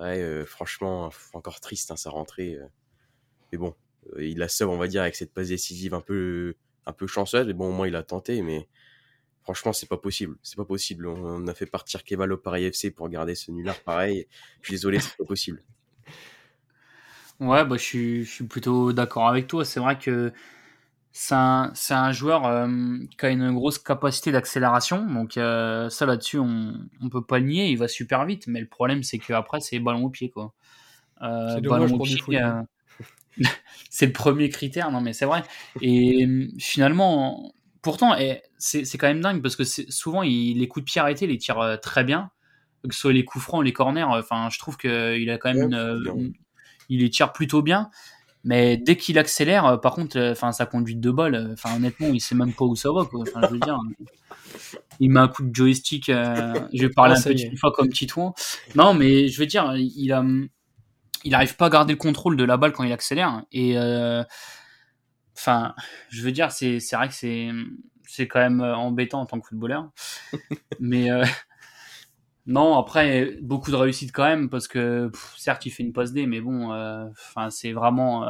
ouais, 0.00 0.44
franchement, 0.46 1.10
encore 1.32 1.60
triste 1.60 1.90
hein, 1.90 1.96
sa 1.96 2.10
rentrée. 2.10 2.58
mais 3.52 3.58
bon, 3.58 3.74
il 4.18 4.38
la 4.38 4.48
sauve, 4.48 4.70
on 4.70 4.78
va 4.78 4.88
dire, 4.88 5.02
avec 5.02 5.14
cette 5.14 5.32
passe 5.32 5.48
décisive 5.48 5.94
un 5.94 6.00
peu, 6.00 6.54
un 6.86 6.92
peu 6.92 7.06
chanceuse. 7.06 7.46
Mais 7.46 7.52
bon, 7.52 7.68
au 7.68 7.72
moins, 7.72 7.86
il 7.86 7.96
a 7.96 8.02
tenté. 8.02 8.42
Mais 8.42 8.66
Franchement, 9.42 9.72
c'est 9.72 9.88
pas 9.88 9.96
possible. 9.96 10.36
C'est 10.42 10.56
pas 10.56 10.64
possible. 10.64 11.06
On 11.06 11.46
a 11.46 11.54
fait 11.54 11.66
partir 11.66 12.04
Keval 12.04 12.32
au 12.32 12.36
Paris 12.36 12.64
FC 12.64 12.90
pour 12.90 13.08
garder 13.08 13.34
ce 13.34 13.50
nulard 13.50 13.80
pareil. 13.80 14.26
Je 14.60 14.68
suis 14.68 14.74
désolé, 14.74 15.00
c'est 15.00 15.16
pas 15.16 15.24
possible. 15.24 15.62
Ouais, 17.40 17.64
bah, 17.64 17.76
je, 17.76 17.82
suis, 17.82 18.24
je 18.24 18.30
suis 18.30 18.44
plutôt 18.44 18.92
d'accord 18.92 19.28
avec 19.28 19.46
toi. 19.46 19.64
C'est 19.64 19.80
vrai 19.80 19.98
que 19.98 20.32
c'est 21.12 21.34
un, 21.34 21.72
un, 21.90 22.12
joueur 22.12 22.46
euh, 22.46 22.68
qui 23.18 23.26
a 23.26 23.30
une 23.30 23.52
grosse 23.52 23.78
capacité 23.78 24.30
d'accélération. 24.30 25.04
Donc, 25.04 25.36
euh, 25.36 25.88
ça 25.88 26.06
là-dessus, 26.06 26.38
on, 26.38 26.74
on 27.02 27.08
peut 27.08 27.24
pas 27.24 27.40
le 27.40 27.46
nier. 27.46 27.68
Il 27.70 27.78
va 27.78 27.88
super 27.88 28.24
vite. 28.24 28.46
Mais 28.46 28.60
le 28.60 28.68
problème, 28.68 29.02
c'est 29.02 29.18
qu'après, 29.18 29.60
c'est 29.60 29.80
ballon 29.80 30.04
au 30.04 30.10
pied. 30.10 30.30
Quoi. 30.30 30.54
Euh, 31.22 31.60
ballon 31.60 31.92
au 31.94 31.98
pied. 32.02 32.38
Hein. 32.38 32.66
c'est 33.90 34.06
le 34.06 34.12
premier 34.12 34.50
critère. 34.50 34.92
Non, 34.92 35.00
mais 35.00 35.12
c'est 35.12 35.24
vrai. 35.24 35.42
Et 35.80 36.28
finalement, 36.58 37.52
pourtant, 37.82 38.14
c'est 38.58 38.98
quand 38.98 39.08
même 39.08 39.20
dingue 39.20 39.42
parce 39.42 39.56
que 39.56 39.64
souvent, 39.64 40.22
il, 40.22 40.58
les 40.58 40.68
coups 40.68 40.84
de 40.84 40.90
pied 40.90 41.00
arrêtés, 41.00 41.24
il 41.24 41.32
les 41.32 41.38
tire 41.38 41.58
euh, 41.58 41.76
très 41.76 42.04
bien. 42.04 42.30
Que 42.88 42.94
ce 42.94 43.00
soit 43.00 43.12
les 43.12 43.24
coups 43.24 43.44
francs, 43.44 43.62
les 43.62 43.74
corners, 43.74 44.04
enfin, 44.04 44.48
je 44.50 44.58
trouve 44.58 44.78
qu'il 44.78 45.28
a 45.28 45.36
quand 45.36 45.52
même 45.52 45.70
une, 45.70 46.32
il 46.88 47.00
les 47.00 47.10
tire 47.10 47.32
plutôt 47.32 47.60
bien. 47.60 47.90
Mais 48.44 48.76
dès 48.76 48.96
qu'il 48.96 49.18
accélère, 49.18 49.66
euh, 49.66 49.76
par 49.76 49.94
contre, 49.94 50.18
euh, 50.18 50.32
enfin, 50.32 50.52
sa 50.52 50.66
conduite 50.66 51.00
de 51.00 51.10
balle, 51.10 51.50
enfin, 51.52 51.76
honnêtement, 51.76 52.08
il 52.08 52.20
sait 52.20 52.34
même 52.34 52.52
pas 52.52 52.64
où 52.64 52.76
ça 52.76 52.90
va, 52.92 53.04
quoi. 53.04 53.22
Enfin, 53.22 53.40
je 53.46 53.54
veux 53.54 53.60
dire, 53.60 53.78
il 54.98 55.10
met 55.10 55.20
un 55.20 55.28
coup 55.28 55.42
de 55.42 55.54
joystick. 55.54 56.06
je 56.06 56.80
vais 56.80 56.88
parler 56.88 57.14
ah, 57.16 57.28
un 57.28 57.32
une 57.32 57.56
fois 57.56 57.72
comme 57.72 57.88
Titouan. 57.90 58.34
Non, 58.74 58.94
mais 58.94 59.28
je 59.28 59.38
veux 59.38 59.46
dire, 59.46 59.74
il 59.76 60.12
a, 60.12 60.24
il 61.24 61.34
arrive 61.34 61.56
pas 61.56 61.66
à 61.66 61.70
garder 61.70 61.92
le 61.92 61.98
contrôle 61.98 62.36
de 62.36 62.44
la 62.44 62.56
balle 62.56 62.72
quand 62.72 62.84
il 62.84 62.92
accélère. 62.92 63.42
Et 63.52 63.76
Enfin, 65.40 65.74
je 66.10 66.20
veux 66.22 66.32
dire, 66.32 66.52
c'est 66.52 66.78
vrai 66.92 67.08
que 67.08 67.14
c'est 67.14 67.48
c'est 68.06 68.28
quand 68.28 68.40
même 68.40 68.60
euh, 68.60 68.76
embêtant 68.76 69.20
en 69.20 69.26
tant 69.26 69.40
que 69.40 69.48
footballeur. 69.48 69.90
Mais 70.80 71.10
euh, 71.10 71.24
non, 72.46 72.78
après, 72.78 73.36
beaucoup 73.42 73.70
de 73.70 73.76
réussite 73.76 74.12
quand 74.12 74.24
même, 74.24 74.48
parce 74.48 74.68
que 74.68 75.10
certes, 75.36 75.66
il 75.66 75.70
fait 75.70 75.82
une 75.82 75.92
passe 75.92 76.12
D, 76.12 76.26
mais 76.26 76.40
bon, 76.40 76.72
euh, 76.72 77.06
c'est 77.50 77.72
vraiment 77.72 78.26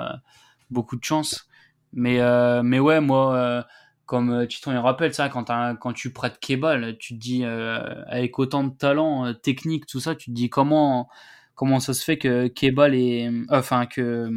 beaucoup 0.70 0.96
de 0.96 1.04
chance. 1.04 1.48
Mais, 1.92 2.20
mais 2.62 2.78
ouais, 2.78 3.00
moi, 3.00 3.66
comme 4.06 4.46
Titon 4.46 4.72
il 4.72 4.78
rappelle, 4.78 5.14
ça, 5.14 5.28
quand, 5.28 5.92
tu 5.94 6.12
prêtes 6.12 6.38
Kebal, 6.40 6.98
tu 6.98 7.14
te 7.14 7.18
dis, 7.20 7.44
avec 7.44 8.38
autant 8.38 8.64
de 8.64 8.70
talent, 8.70 9.32
technique, 9.34 9.86
tout 9.86 10.00
ça, 10.00 10.14
tu 10.14 10.30
te 10.30 10.34
dis 10.34 10.50
comment, 10.50 11.08
comment 11.54 11.80
ça 11.80 11.94
se 11.94 12.04
fait 12.04 12.18
que 12.18 12.48
Kebal 12.48 12.94
est. 12.94 13.30
Enfin, 13.50 13.86
que 13.86 14.30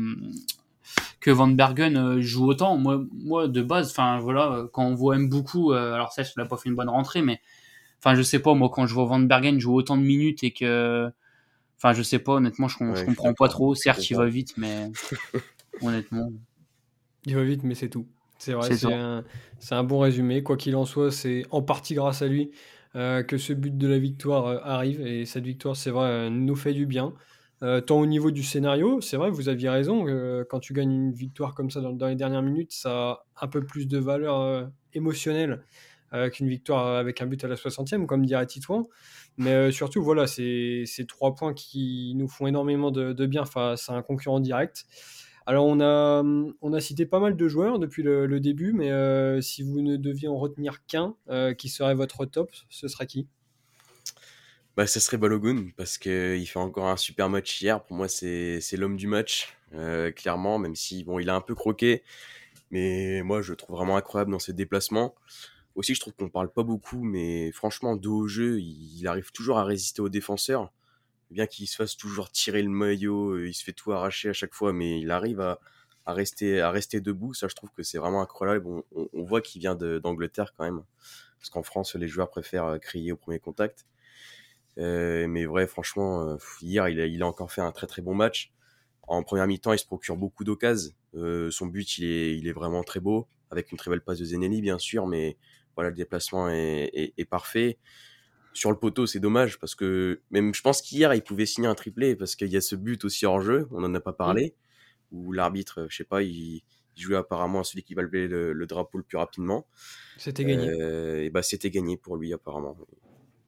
que 1.23 1.31
Van 1.31 1.47
Bergen 1.47 1.97
euh, 1.97 2.21
joue 2.21 2.47
autant. 2.47 2.77
Moi, 2.77 3.03
moi 3.13 3.47
de 3.47 3.61
base, 3.61 3.93
voilà, 3.95 4.51
euh, 4.51 4.67
quand 4.71 4.83
on 4.83 4.93
voit 4.93 5.15
M 5.15 5.29
beaucoup, 5.29 5.71
euh, 5.71 5.93
alors 5.93 6.11
ça, 6.11 6.23
il 6.23 6.27
n'a 6.37 6.45
pas 6.45 6.57
fait 6.57 6.69
une 6.69 6.75
bonne 6.75 6.89
rentrée, 6.89 7.21
mais 7.21 7.41
enfin 8.03 8.15
je 8.15 8.21
sais 8.21 8.39
pas, 8.39 8.53
moi 8.53 8.69
quand 8.69 8.85
je 8.85 8.93
vois 8.93 9.05
Van 9.05 9.19
Bergen 9.19 9.59
jouer 9.59 9.75
autant 9.75 9.97
de 9.97 10.03
minutes 10.03 10.43
et 10.43 10.51
que, 10.51 11.09
enfin 11.77 11.93
je 11.93 12.01
sais 12.01 12.19
pas, 12.19 12.33
honnêtement, 12.33 12.67
je, 12.67 12.77
je 12.95 13.05
comprends 13.05 13.33
pas 13.33 13.47
trop. 13.47 13.75
Certes, 13.75 14.09
il 14.09 14.17
va 14.17 14.25
vite, 14.25 14.53
mais 14.57 14.91
honnêtement, 15.81 16.31
il 17.25 17.35
va 17.35 17.43
vite, 17.43 17.63
mais 17.63 17.75
c'est 17.75 17.89
tout. 17.89 18.07
C'est 18.37 18.53
vrai, 18.53 18.75
c'est 18.75 18.91
un, 18.91 19.23
un, 19.71 19.83
bon 19.83 19.99
résumé. 19.99 20.43
Quoi 20.43 20.57
qu'il 20.57 20.75
en 20.75 20.83
soit, 20.83 21.11
c'est 21.11 21.43
en 21.49 21.61
partie 21.61 21.93
grâce 21.93 22.21
à 22.21 22.27
lui 22.27 22.51
que 22.93 23.37
ce 23.37 23.53
but 23.53 23.75
de 23.75 23.87
la 23.87 23.97
victoire 23.97 24.67
arrive 24.67 25.01
et 25.01 25.25
cette 25.25 25.45
victoire, 25.45 25.75
c'est 25.75 25.91
vrai, 25.91 26.29
nous 26.29 26.55
fait 26.55 26.73
du 26.73 26.85
bien. 26.85 27.13
Euh, 27.63 27.79
tant 27.79 27.97
au 27.99 28.05
niveau 28.05 28.29
du 28.29 28.43
scénario, 28.43 28.99
c'est 28.99 29.15
vrai, 29.15 29.29
vous 29.29 29.47
aviez 29.47 29.69
raison, 29.69 30.05
euh, 30.09 30.43
quand 30.49 30.59
tu 30.59 30.73
gagnes 30.73 30.91
une 30.91 31.11
victoire 31.13 31.55
comme 31.55 31.69
ça 31.69 31.79
dans, 31.79 32.07
les 32.07 32.15
dernières 32.15 32.41
minutes, 32.41 32.73
ça 32.73 32.91
a 32.91 33.25
un 33.41 33.47
peu 33.47 33.65
plus 33.65 33.87
de 33.87 33.97
valeur 33.97 34.41
euh, 34.41 34.65
émotionnelle 36.13 36.31
qu'une 36.31 36.47
victoire 36.47 36.95
avec 36.95 37.21
un 37.21 37.25
but 37.25 37.43
à 37.43 37.47
la 37.47 37.55
60e, 37.55 38.05
comme 38.05 38.25
dirait 38.25 38.45
Titouan. 38.45 38.87
Mais 39.37 39.71
surtout, 39.71 40.03
voilà, 40.03 40.27
c'est 40.27 40.85
trois 41.07 41.35
points 41.35 41.53
qui 41.53 42.13
nous 42.15 42.27
font 42.27 42.47
énormément 42.47 42.91
de, 42.91 43.25
bien 43.25 43.45
face 43.45 43.89
à 43.89 43.93
un 43.93 44.01
concurrent 44.01 44.39
direct. 44.39 44.85
Alors, 45.45 45.65
on 45.65 45.81
a, 45.81 46.23
on 46.61 46.73
a 46.73 46.79
cité 46.79 47.05
pas 47.05 47.19
mal 47.19 47.35
de 47.35 47.47
joueurs 47.47 47.77
depuis 47.79 48.03
le, 48.03 48.39
début, 48.39 48.73
mais 48.73 49.41
si 49.41 49.63
vous 49.63 49.81
ne 49.81 49.97
deviez 49.97 50.27
en 50.27 50.37
retenir 50.37 50.85
qu'un, 50.85 51.15
qui 51.57 51.69
serait 51.69 51.95
votre 51.95 52.25
top, 52.25 52.51
ce 52.69 52.87
serait 52.87 53.07
qui? 53.07 53.27
Bah, 54.75 54.87
ça 54.87 54.99
serait 54.99 55.17
Balogun 55.17 55.67
parce 55.77 55.99
qu'il 55.99 56.47
fait 56.47 56.59
encore 56.59 56.87
un 56.87 56.97
super 56.97 57.29
match 57.29 57.61
hier. 57.61 57.83
Pour 57.83 57.95
moi, 57.95 58.07
c'est 58.07 58.59
l'homme 58.73 58.97
du 58.97 59.05
match, 59.05 59.55
euh, 59.75 60.11
clairement, 60.11 60.57
même 60.57 60.75
si 60.75 61.03
bon, 61.03 61.19
il 61.19 61.29
a 61.29 61.35
un 61.35 61.41
peu 61.41 61.53
croqué. 61.53 62.03
Mais 62.71 63.21
moi, 63.21 63.43
je 63.43 63.51
le 63.51 63.55
trouve 63.55 63.75
vraiment 63.75 63.97
incroyable 63.97 64.31
dans 64.31 64.39
ses 64.39 64.53
déplacements. 64.53 65.13
Aussi, 65.75 65.95
je 65.95 65.99
trouve 65.99 66.13
qu'on 66.13 66.29
parle 66.29 66.51
pas 66.51 66.63
beaucoup, 66.63 67.03
mais 67.03 67.51
franchement, 67.51 67.95
dos 67.95 68.21
au 68.21 68.27
jeu, 68.27 68.59
il, 68.61 69.07
arrive 69.07 69.31
toujours 69.31 69.57
à 69.57 69.63
résister 69.63 70.01
aux 70.01 70.09
défenseurs. 70.09 70.71
Bien 71.31 71.47
qu'il 71.47 71.67
se 71.67 71.75
fasse 71.75 71.97
toujours 71.97 72.31
tirer 72.31 72.61
le 72.61 72.69
maillot, 72.69 73.31
euh, 73.31 73.47
il 73.47 73.53
se 73.53 73.63
fait 73.63 73.73
tout 73.73 73.91
arracher 73.91 74.29
à 74.29 74.33
chaque 74.33 74.53
fois, 74.53 74.71
mais 74.71 74.99
il 74.99 75.09
arrive 75.11 75.41
à, 75.41 75.59
à 76.05 76.13
rester, 76.13 76.61
à 76.61 76.69
rester 76.71 77.01
debout. 77.01 77.33
Ça, 77.33 77.47
je 77.47 77.55
trouve 77.55 77.71
que 77.71 77.83
c'est 77.83 77.97
vraiment 77.97 78.21
incroyable. 78.21 78.67
On, 78.67 78.83
on, 79.13 79.23
voit 79.23 79.41
qu'il 79.41 79.61
vient 79.61 79.75
d'Angleterre 79.75 80.53
quand 80.55 80.63
même. 80.63 80.83
Parce 81.39 81.49
qu'en 81.49 81.63
France, 81.63 81.95
les 81.95 82.07
joueurs 82.07 82.29
préfèrent 82.29 82.65
euh, 82.65 82.77
crier 82.77 83.11
au 83.11 83.17
premier 83.17 83.39
contact. 83.39 83.85
Euh, 84.77 85.27
mais 85.27 85.45
vrai, 85.45 85.67
franchement, 85.67 86.27
euh, 86.27 86.37
hier, 86.61 86.89
il 86.89 86.99
a, 86.99 87.05
il 87.05 87.21
a 87.21 87.27
encore 87.27 87.51
fait 87.51 87.61
un 87.61 87.71
très 87.71 87.87
très 87.87 88.01
bon 88.01 88.15
match. 88.15 88.51
En 89.03 89.23
première 89.23 89.47
mi-temps, 89.47 89.73
il 89.73 89.79
se 89.79 89.85
procure 89.85 90.17
beaucoup 90.17 90.43
d'occasions. 90.43 90.93
Euh, 91.15 91.51
son 91.51 91.67
but, 91.67 91.97
il 91.97 92.05
est, 92.05 92.37
il 92.37 92.47
est 92.47 92.53
vraiment 92.53 92.83
très 92.83 92.99
beau, 92.99 93.27
avec 93.51 93.71
une 93.71 93.77
très 93.77 93.91
belle 93.91 94.01
passe 94.01 94.19
de 94.19 94.25
Zenelli, 94.25 94.61
bien 94.61 94.79
sûr, 94.79 95.05
mais 95.07 95.37
voilà, 95.75 95.89
le 95.89 95.95
déplacement 95.95 96.49
est, 96.49 96.89
est, 96.93 97.13
est 97.17 97.25
parfait. 97.25 97.77
Sur 98.53 98.69
le 98.69 98.77
poteau, 98.77 99.07
c'est 99.07 99.19
dommage, 99.19 99.59
parce 99.59 99.73
que 99.73 100.21
même 100.29 100.53
je 100.53 100.61
pense 100.61 100.81
qu'hier, 100.81 101.13
il 101.13 101.23
pouvait 101.23 101.47
signer 101.47 101.67
un 101.67 101.75
triplé, 101.75 102.15
parce 102.15 102.35
qu'il 102.35 102.49
y 102.49 102.57
a 102.57 102.61
ce 102.61 102.75
but 102.75 103.03
aussi 103.03 103.25
hors 103.25 103.41
jeu, 103.41 103.67
on 103.71 103.81
n'en 103.81 103.93
a 103.95 103.99
pas 103.99 104.13
parlé, 104.13 104.55
où 105.11 105.31
l'arbitre, 105.31 105.87
je 105.89 105.97
sais 105.97 106.03
pas, 106.03 106.21
il, 106.21 106.61
jouait 106.95 107.15
apparemment 107.15 107.61
à 107.61 107.63
celui 107.63 107.81
qui 107.81 107.95
va 107.95 108.03
lever 108.03 108.27
le, 108.27 108.65
drapeau 108.67 108.99
le 108.99 109.03
plus 109.03 109.17
rapidement. 109.17 109.65
C'était 110.17 110.45
gagné. 110.45 110.69
et 111.25 111.31
bah 111.31 111.41
c'était 111.41 111.71
gagné 111.71 111.97
pour 111.97 112.17
lui 112.17 112.31
apparemment. 112.33 112.77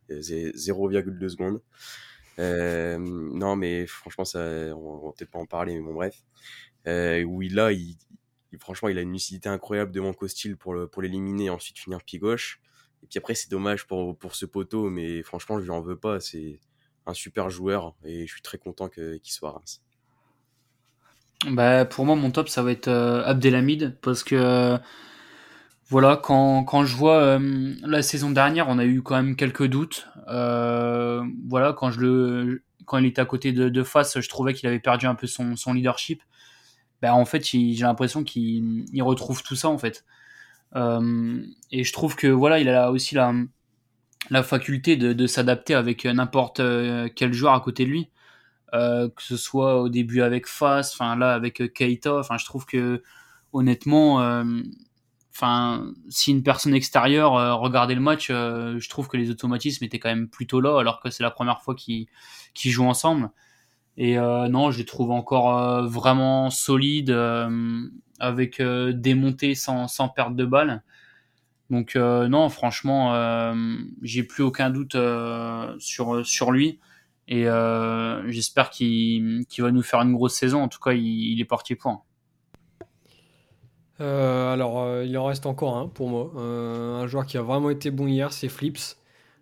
0,2 0.10 1.30
secondes. 1.30 1.62
non, 2.40 3.56
mais 3.56 3.86
franchement, 3.86 4.26
ça, 4.26 4.40
on 4.76 5.06
va 5.06 5.14
peut-être 5.14 5.30
pas 5.30 5.40
en 5.40 5.46
parler, 5.46 5.76
mais 5.76 5.82
bon, 5.82 5.94
bref. 5.94 6.24
où 7.28 7.42
il 7.44 7.60
a, 7.60 7.72
il, 7.72 7.96
franchement, 8.60 8.90
il 8.90 8.98
a 8.98 9.02
une 9.02 9.12
lucidité 9.12 9.50
incroyable 9.50 9.92
devant 9.92 10.14
Costil 10.14 10.58
pour, 10.58 10.76
pour 10.92 11.02
l'éliminer 11.02 11.46
et 11.46 11.50
ensuite 11.50 11.78
finir 11.78 12.02
pied 12.04 12.20
gauche. 12.20 12.62
Et 13.04 13.08
puis 13.08 13.20
après, 13.20 13.36
c'est 13.36 13.52
dommage 13.52 13.86
pour, 13.86 14.18
pour 14.18 14.36
ce 14.36 14.46
poteau, 14.46 14.90
mais 14.90 15.22
franchement, 15.22 15.60
je 15.60 15.66
lui 15.66 15.72
en 15.72 15.82
veux 15.82 15.98
pas. 15.98 16.20
C'est 16.20 16.60
un 17.06 17.14
super 17.14 17.50
joueur 17.50 17.96
et 18.04 18.26
je 18.26 18.32
suis 18.32 18.42
très 18.42 18.58
content 18.58 18.90
qu'il 18.90 19.20
soit 19.24 19.50
à 19.50 19.52
Reims. 19.54 19.82
Bah, 21.48 21.86
pour 21.86 22.06
moi, 22.06 22.16
mon 22.16 22.32
top, 22.32 22.50
ça 22.50 22.64
va 22.64 22.72
être 22.72 22.88
euh, 22.88 23.24
Abdelhamid 23.26 23.98
parce 24.02 24.24
que 24.24 24.78
voilà, 25.88 26.18
quand, 26.18 26.64
quand 26.64 26.84
je 26.84 26.96
vois 26.96 27.18
euh, 27.18 27.76
la 27.84 28.02
saison 28.02 28.32
dernière, 28.32 28.68
on 28.70 28.80
a 28.80 28.86
eu 28.86 29.04
quand 29.04 29.16
même 29.16 29.36
quelques 29.36 29.68
doutes. 29.68 30.08
Euh, 30.28 31.24
voilà, 31.48 31.74
quand 31.74 31.92
je 31.92 32.00
le 32.00 32.64
quand 32.86 32.98
il 33.00 33.06
était 33.06 33.22
à 33.22 33.26
côté 33.26 33.52
de, 33.52 33.70
de 33.70 33.84
face, 33.84 34.20
je 34.20 34.30
trouvais 34.30 34.54
qu'il 34.54 34.68
avait 34.70 34.80
perdu 34.80 35.08
un 35.08 35.16
peu 35.16 35.26
son 35.28 35.74
leadership. 35.74 36.22
Ben, 37.06 37.14
en 37.14 37.26
fait, 37.26 37.44
j'ai 37.46 37.76
l'impression 37.82 38.24
qu'il 38.24 38.86
retrouve 39.02 39.44
tout 39.44 39.56
ça 39.56 39.70
en 39.70 39.78
fait. 39.78 40.06
Euh, 40.76 41.40
et 41.72 41.84
je 41.84 41.94
trouve 41.94 42.16
que 42.16 42.28
voilà, 42.28 42.60
il 42.60 42.68
a 42.68 42.92
aussi 42.92 43.16
la, 43.16 44.44
faculté 44.44 44.98
de, 44.98 45.28
s'adapter 45.28 45.76
avec 45.76 46.06
n'importe 46.06 46.62
quel 47.16 47.34
joueur 47.34 47.54
à 47.54 47.62
côté 47.62 47.86
de 47.86 47.90
lui. 47.92 48.10
Euh, 48.74 49.08
que 49.10 49.22
ce 49.22 49.38
soit 49.38 49.80
au 49.82 49.90
début 49.90 50.22
avec 50.22 50.48
Fas, 50.48 50.92
enfin 50.94 51.16
là 51.16 51.34
avec 51.34 51.62
euh, 51.62 51.68
Keita, 51.68 52.18
enfin 52.18 52.38
je 52.38 52.46
trouve 52.46 52.66
que 52.66 53.04
honnêtement, 53.54 54.22
euh, 54.22 54.44
enfin 55.32 55.94
si 56.10 56.32
une 56.32 56.44
personne 56.44 56.74
extérieure 56.74 57.60
regardait 57.60 57.96
le 57.96 58.02
match, 58.02 58.30
je 58.30 58.90
trouve 58.90 59.08
que 59.08 59.18
les 59.18 59.30
automatismes 59.30 59.86
étaient 59.86 60.00
quand 60.00 60.10
même 60.10 60.28
plutôt 60.28 60.60
là, 60.60 60.80
alors 60.80 61.00
que 61.00 61.10
c'est 61.12 61.24
la 61.24 61.32
première 61.32 61.62
fois 61.62 61.76
qu'ils 61.76 62.08
jouent 62.56 62.88
ensemble. 62.88 63.30
Et 63.98 64.16
non, 64.18 64.72
je 64.72 64.78
les 64.78 64.86
trouve 64.86 65.12
encore 65.12 65.84
vraiment 65.88 66.50
solides, 66.50 67.18
avec 68.20 68.62
des 68.62 69.16
montées 69.16 69.56
sans, 69.56 69.88
sans 69.88 70.10
perte 70.10 70.36
de 70.36 70.46
balle. 70.46 70.84
Donc 71.70 71.96
non, 71.96 72.50
franchement, 72.50 73.54
j'ai 74.02 74.24
plus 74.24 74.44
aucun 74.44 74.70
doute 74.70 74.98
sur, 75.80 76.26
sur 76.26 76.52
lui. 76.52 76.80
Et 77.28 77.48
euh, 77.48 78.30
j'espère 78.30 78.70
qu'il 78.70 79.46
va 79.58 79.72
nous 79.72 79.82
faire 79.82 80.02
une 80.02 80.14
grosse 80.14 80.36
saison. 80.36 80.62
En 80.62 80.68
tout 80.68 80.80
cas, 80.80 80.94
il, 80.94 81.40
est 81.40 81.46
parti. 81.46 81.76
Euh, 84.00 84.54
alors, 84.54 84.82
euh, 84.82 85.06
il 85.06 85.18
en 85.18 85.26
reste 85.26 85.46
encore 85.46 85.78
un 85.78 85.88
pour 85.88 86.10
moi. 86.10 86.32
un 86.36 87.08
joueur 87.08 87.26
qui 87.26 87.38
a 87.38 87.42
vraiment 87.42 87.70
été 87.70 87.90
bon 87.92 88.08
hier, 88.08 88.32
c'est 88.32 88.50
Flips. 88.50 88.98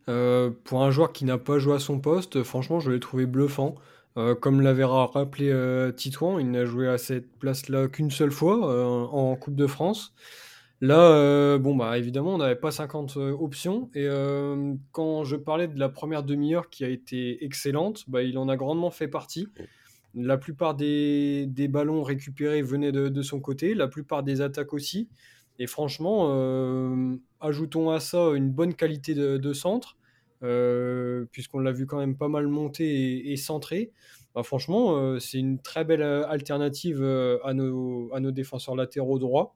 pour 0.05 0.83
un 0.83 0.91
joueur 0.91 1.11
qui 1.11 1.25
n'a 1.25 1.37
pas 1.37 1.59
joué 1.59 1.75
à 1.75 1.79
son 1.79 1.99
poste, 1.99 2.43
franchement, 2.43 2.79
je 2.79 2.91
l'ai 2.91 2.99
trouvé 2.99 3.25
bluffant. 3.25 3.75
Comme 4.15 4.61
l'avait 4.61 4.83
rappelé 4.83 5.91
Titouan, 5.95 6.39
il 6.39 6.51
n'a 6.51 6.65
joué 6.65 6.87
à 6.87 6.97
cette 6.97 7.37
place-là 7.39 7.87
qu'une 7.87 8.11
seule 8.11 8.31
fois 8.31 9.11
en 9.11 9.35
Coupe 9.35 9.55
de 9.55 9.67
France. 9.67 10.13
Là, 10.83 10.99
euh, 10.99 11.57
bon, 11.59 11.77
bah, 11.77 11.97
évidemment, 11.97 12.35
on 12.35 12.39
n'avait 12.39 12.57
pas 12.57 12.71
50 12.71 13.15
euh, 13.15 13.31
options. 13.31 13.89
Et 13.95 14.05
euh, 14.05 14.73
quand 14.91 15.23
je 15.23 15.37
parlais 15.37 15.69
de 15.69 15.79
la 15.79 15.87
première 15.87 16.23
demi-heure 16.23 16.69
qui 16.69 16.83
a 16.83 16.89
été 16.89 17.45
excellente, 17.45 18.03
bah, 18.09 18.21
il 18.21 18.37
en 18.37 18.49
a 18.49 18.57
grandement 18.57 18.91
fait 18.91 19.07
partie. 19.07 19.47
La 20.13 20.37
plupart 20.37 20.75
des, 20.75 21.47
ballons 21.69 22.03
récupérés 22.03 22.61
venaient 22.61 22.91
de, 22.91 23.21
son 23.21 23.39
côté, 23.39 23.75
la 23.75 23.87
plupart 23.87 24.23
des 24.23 24.41
attaques 24.41 24.73
aussi. 24.73 25.07
Et 25.57 25.67
franchement, 25.67 26.27
ajoutons 27.39 27.89
à 27.89 28.01
ça 28.01 28.31
une 28.35 28.51
bonne 28.51 28.73
qualité 28.73 29.15
de, 29.15 29.53
centre, 29.53 29.95
puisqu'on 31.31 31.59
l'a 31.59 31.71
vu 31.71 31.85
quand 31.85 31.97
même 31.97 32.17
pas 32.17 32.27
mal 32.27 32.47
monter 32.47 33.31
et, 33.31 33.37
centrer. 33.37 33.91
Bah, 34.35 34.43
franchement, 34.43 35.19
c'est 35.19 35.39
une 35.39 35.59
très 35.59 35.85
belle 35.85 36.03
alternative 36.03 37.03
à 37.43 37.53
nos, 37.53 38.13
à 38.13 38.19
nos 38.19 38.31
défenseurs 38.31 38.75
latéraux 38.75 39.19
droits. 39.19 39.55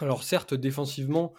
Alors 0.00 0.22
certes, 0.22 0.54
défensivement, 0.54 1.34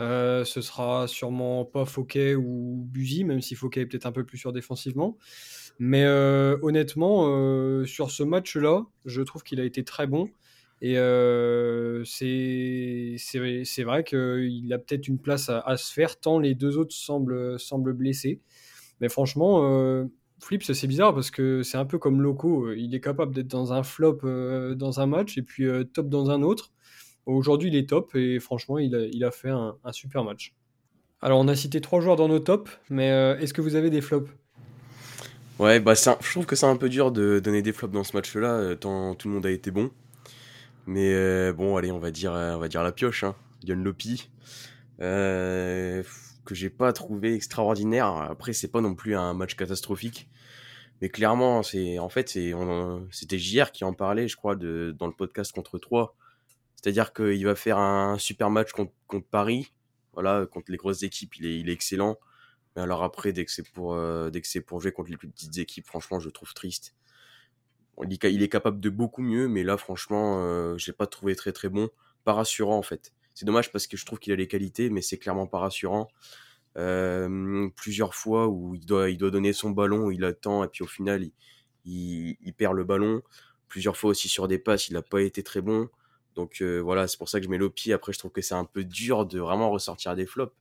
euh, 0.00 0.44
ce 0.44 0.60
sera 0.60 1.06
sûrement 1.06 1.64
pas 1.64 1.84
Fouquet 1.84 2.34
ou 2.34 2.84
Buzy, 2.88 3.24
même 3.24 3.40
si 3.40 3.54
Fouquet 3.54 3.82
est 3.82 3.86
peut-être 3.86 4.06
un 4.06 4.12
peu 4.12 4.24
plus 4.24 4.38
sûr 4.38 4.52
défensivement. 4.52 5.16
Mais 5.78 6.04
euh, 6.04 6.56
honnêtement, 6.62 7.26
euh, 7.28 7.84
sur 7.84 8.10
ce 8.10 8.22
match-là, 8.22 8.84
je 9.04 9.22
trouve 9.22 9.42
qu'il 9.42 9.60
a 9.60 9.64
été 9.64 9.84
très 9.84 10.06
bon. 10.06 10.28
Et 10.80 10.94
c'est 12.04 13.82
vrai 13.84 14.04
qu'il 14.04 14.72
a 14.72 14.78
peut-être 14.78 15.08
une 15.08 15.18
place 15.18 15.48
à, 15.48 15.76
se 15.76 15.92
faire, 15.92 16.18
tant 16.20 16.38
les 16.38 16.54
deux 16.54 16.76
autres 16.78 16.94
semblent, 16.94 17.58
semblent 17.58 17.94
blessés. 17.94 18.40
Mais 19.00 19.08
franchement, 19.08 20.06
Flips, 20.40 20.72
c'est 20.72 20.86
bizarre 20.86 21.14
parce 21.14 21.30
que 21.30 21.62
c'est 21.62 21.78
un 21.78 21.86
peu 21.86 21.98
comme 21.98 22.20
Loco. 22.20 22.72
Il 22.72 22.94
est 22.94 23.00
capable 23.00 23.34
d'être 23.34 23.48
dans 23.48 23.72
un 23.72 23.82
flop 23.82 24.20
dans 24.74 25.00
un 25.00 25.06
match 25.06 25.38
et 25.38 25.42
puis 25.42 25.66
top 25.92 26.08
dans 26.08 26.30
un 26.30 26.42
autre. 26.42 26.70
Aujourd'hui, 27.26 27.70
il 27.70 27.76
est 27.76 27.88
top 27.88 28.14
et 28.14 28.38
franchement, 28.38 28.78
il 28.78 29.24
a, 29.24 29.30
fait 29.30 29.48
un, 29.48 29.76
super 29.92 30.24
match. 30.24 30.54
Alors, 31.22 31.40
on 31.40 31.48
a 31.48 31.56
cité 31.56 31.80
trois 31.80 32.00
joueurs 32.00 32.16
dans 32.16 32.28
nos 32.28 32.38
tops, 32.38 32.70
mais 32.90 33.10
euh, 33.10 33.38
est-ce 33.38 33.54
que 33.54 33.62
vous 33.62 33.76
avez 33.76 33.88
des 33.88 34.02
flops? 34.02 34.30
Ouais, 35.58 35.80
bah 35.80 35.94
je 35.94 36.30
trouve 36.30 36.46
que 36.46 36.56
c'est 36.56 36.66
un 36.66 36.76
peu 36.76 36.88
dur 36.88 37.12
de 37.12 37.38
donner 37.38 37.62
des 37.62 37.72
flops 37.72 37.94
dans 37.94 38.04
ce 38.04 38.14
match-là, 38.14 38.54
euh, 38.56 38.74
tant 38.74 39.14
tout 39.14 39.28
le 39.28 39.34
monde 39.34 39.46
a 39.46 39.50
été 39.50 39.70
bon. 39.70 39.90
Mais 40.86 41.14
euh, 41.14 41.52
bon, 41.52 41.76
allez, 41.76 41.90
on 41.90 41.98
va 41.98 42.10
dire, 42.10 42.32
on 42.32 42.58
va 42.58 42.68
dire 42.68 42.82
la 42.82 42.92
pioche, 42.92 43.24
hein. 43.24 43.34
Yon 43.64 43.76
Lopi, 43.76 44.30
que 44.98 46.04
j'ai 46.54 46.70
pas 46.70 46.92
trouvé 46.92 47.34
extraordinaire. 47.34 48.06
Après, 48.06 48.52
c'est 48.52 48.68
pas 48.68 48.80
non 48.80 48.94
plus 48.94 49.16
un 49.16 49.32
match 49.32 49.56
catastrophique. 49.56 50.28
Mais 51.00 51.08
clairement, 51.08 51.62
c'est 51.62 51.98
en 51.98 52.08
fait, 52.08 52.28
c'était 52.28 53.38
JR 53.38 53.72
qui 53.72 53.84
en 53.84 53.94
parlait, 53.94 54.28
je 54.28 54.36
crois, 54.36 54.54
de, 54.56 54.94
dans 54.98 55.06
le 55.06 55.14
podcast 55.14 55.52
contre 55.52 55.78
3 55.78 56.16
c'est-à-dire 56.84 57.14
qu'il 57.14 57.46
va 57.46 57.54
faire 57.54 57.78
un 57.78 58.18
super 58.18 58.50
match 58.50 58.72
contre, 58.72 58.92
Paris. 59.30 59.72
Voilà, 60.12 60.44
contre 60.44 60.70
les 60.70 60.76
grosses 60.76 61.02
équipes, 61.02 61.34
il 61.36 61.46
est, 61.46 61.58
il 61.58 61.70
est 61.70 61.72
excellent. 61.72 62.18
Mais 62.76 62.82
alors 62.82 63.02
après, 63.02 63.32
dès 63.32 63.46
que 63.46 63.50
c'est 63.50 63.66
pour, 63.66 63.94
euh, 63.94 64.28
dès 64.28 64.42
que 64.42 64.46
c'est 64.46 64.60
pour 64.60 64.82
jouer 64.82 64.92
contre 64.92 65.08
les 65.08 65.16
plus 65.16 65.30
petites 65.30 65.56
équipes, 65.56 65.86
franchement, 65.86 66.20
je 66.20 66.26
le 66.26 66.32
trouve 66.32 66.52
triste. 66.52 66.94
Il, 68.02 68.42
est 68.42 68.48
capable 68.48 68.80
de 68.80 68.90
beaucoup 68.90 69.22
mieux, 69.22 69.48
mais 69.48 69.62
là, 69.62 69.76
franchement, 69.76 70.38
euh, 70.40 70.76
je 70.78 70.86
l'ai 70.86 70.92
pas 70.92 71.06
trouvé 71.06 71.36
très 71.36 71.52
très 71.52 71.68
bon. 71.68 71.88
Pas 72.24 72.32
rassurant 72.32 72.78
en 72.78 72.82
fait. 72.82 73.12
C'est 73.34 73.44
dommage 73.44 73.72
parce 73.72 73.86
que 73.86 73.96
je 73.96 74.06
trouve 74.06 74.18
qu'il 74.18 74.32
a 74.32 74.36
les 74.36 74.48
qualités, 74.48 74.90
mais 74.90 75.02
c'est 75.02 75.18
clairement 75.18 75.46
pas 75.46 75.58
rassurant. 75.58 76.08
Euh, 76.76 77.68
plusieurs 77.76 78.14
fois 78.14 78.48
où 78.48 78.74
il 78.74 78.84
doit, 78.84 79.10
il 79.10 79.18
doit 79.18 79.30
donner 79.30 79.52
son 79.52 79.70
ballon, 79.70 80.10
il 80.10 80.24
attend, 80.24 80.64
et 80.64 80.68
puis 80.68 80.82
au 80.82 80.86
final, 80.86 81.22
il, 81.22 81.32
il, 81.84 82.36
il 82.40 82.54
perd 82.54 82.74
le 82.74 82.84
ballon. 82.84 83.22
Plusieurs 83.68 83.96
fois 83.96 84.10
aussi 84.10 84.28
sur 84.28 84.48
des 84.48 84.58
passes, 84.58 84.88
il 84.88 84.94
n'a 84.94 85.02
pas 85.02 85.22
été 85.22 85.42
très 85.42 85.60
bon. 85.60 85.88
Donc 86.34 86.58
euh, 86.60 86.78
voilà, 86.80 87.06
c'est 87.06 87.18
pour 87.18 87.28
ça 87.28 87.38
que 87.38 87.44
je 87.46 87.50
mets 87.50 87.58
Lopi. 87.58 87.92
Après, 87.92 88.12
je 88.12 88.18
trouve 88.18 88.32
que 88.32 88.42
c'est 88.42 88.54
un 88.54 88.64
peu 88.64 88.84
dur 88.84 89.26
de 89.26 89.38
vraiment 89.38 89.70
ressortir 89.70 90.14
des 90.16 90.26
flops. 90.26 90.54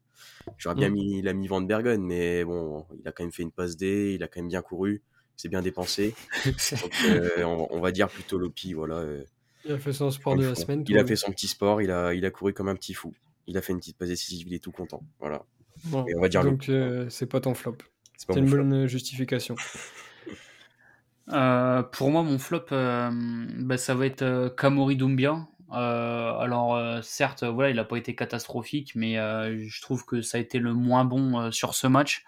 J'aurais 0.58 0.76
bien 0.76 0.90
mmh. 0.90 0.94
mis 0.94 1.22
l'ami 1.22 1.48
Van 1.48 1.62
Bergen, 1.62 2.04
mais 2.04 2.44
bon, 2.44 2.86
il 3.00 3.08
a 3.08 3.12
quand 3.12 3.24
même 3.24 3.32
fait 3.32 3.44
une 3.44 3.52
passe 3.52 3.76
D, 3.76 4.14
il 4.16 4.24
a 4.24 4.28
quand 4.28 4.40
même 4.40 4.50
bien 4.50 4.62
couru, 4.62 5.02
c'est 5.36 5.50
bien 5.50 5.62
dépensé. 5.62 6.16
Donc 6.46 6.94
euh, 7.06 7.44
on, 7.44 7.80
va 7.80 7.92
dire 7.92 8.08
plutôt 8.10 8.38
Lopi, 8.38 8.74
voilà. 8.74 8.96
Euh, 8.96 9.24
il 9.66 9.72
a 9.72 9.80
fait 9.80 9.94
son 9.94 10.12
sport 10.12 10.36
de 10.36 10.46
la 10.46 10.56
semaine. 10.56 10.84
Il 10.88 10.98
a 10.98 11.06
fait 11.06 11.16
son 11.16 11.32
petit 11.32 11.48
sport, 11.48 11.82
il 11.82 11.92
a, 11.92 12.14
il 12.14 12.26
a 12.26 12.32
couru 12.32 12.54
comme 12.54 12.68
un 12.68 12.76
petit 12.76 12.94
fou. 12.94 13.14
Il 13.48 13.58
a 13.58 13.62
fait 13.62 13.74
une 13.74 13.80
petite 13.80 13.98
passe 13.98 14.10
décisive, 14.10 14.48
il 14.48 14.54
est 14.54 14.64
tout 14.64 14.72
content. 14.72 15.04
Voilà. 15.20 15.44
on 15.92 16.22
va 16.22 16.30
dire 16.30 16.44
donc 16.44 16.70
c'est 17.10 17.28
pas 17.28 17.40
ton 17.40 17.54
flop. 17.54 17.78
C'est 18.18 18.36
une 18.36 18.50
bonne 18.50 18.88
justification. 18.88 19.56
pour 21.26 22.12
moi, 22.12 22.24
mon 22.24 22.38
flop, 22.40 22.66
bah, 22.70 23.78
ça 23.78 23.96
va 23.96 24.06
être 24.06 24.54
Kamori 24.58 24.98
Doumbia. 24.98 25.48
Euh, 25.74 26.38
alors 26.38 26.76
euh, 26.76 27.02
certes, 27.02 27.44
voilà, 27.44 27.72
il 27.72 27.76
n'a 27.78 27.84
pas 27.84 27.98
été 27.98 28.16
catastrophique, 28.16 28.94
mais 28.96 29.18
euh, 29.18 29.66
je 29.68 29.82
trouve 29.82 30.06
que 30.06 30.22
ça 30.22 30.38
a 30.38 30.42
été 30.42 30.60
le 30.60 30.74
moins 30.74 31.04
bon 31.04 31.52
sur 31.52 31.74
ce 31.74 31.88
match 31.88 32.26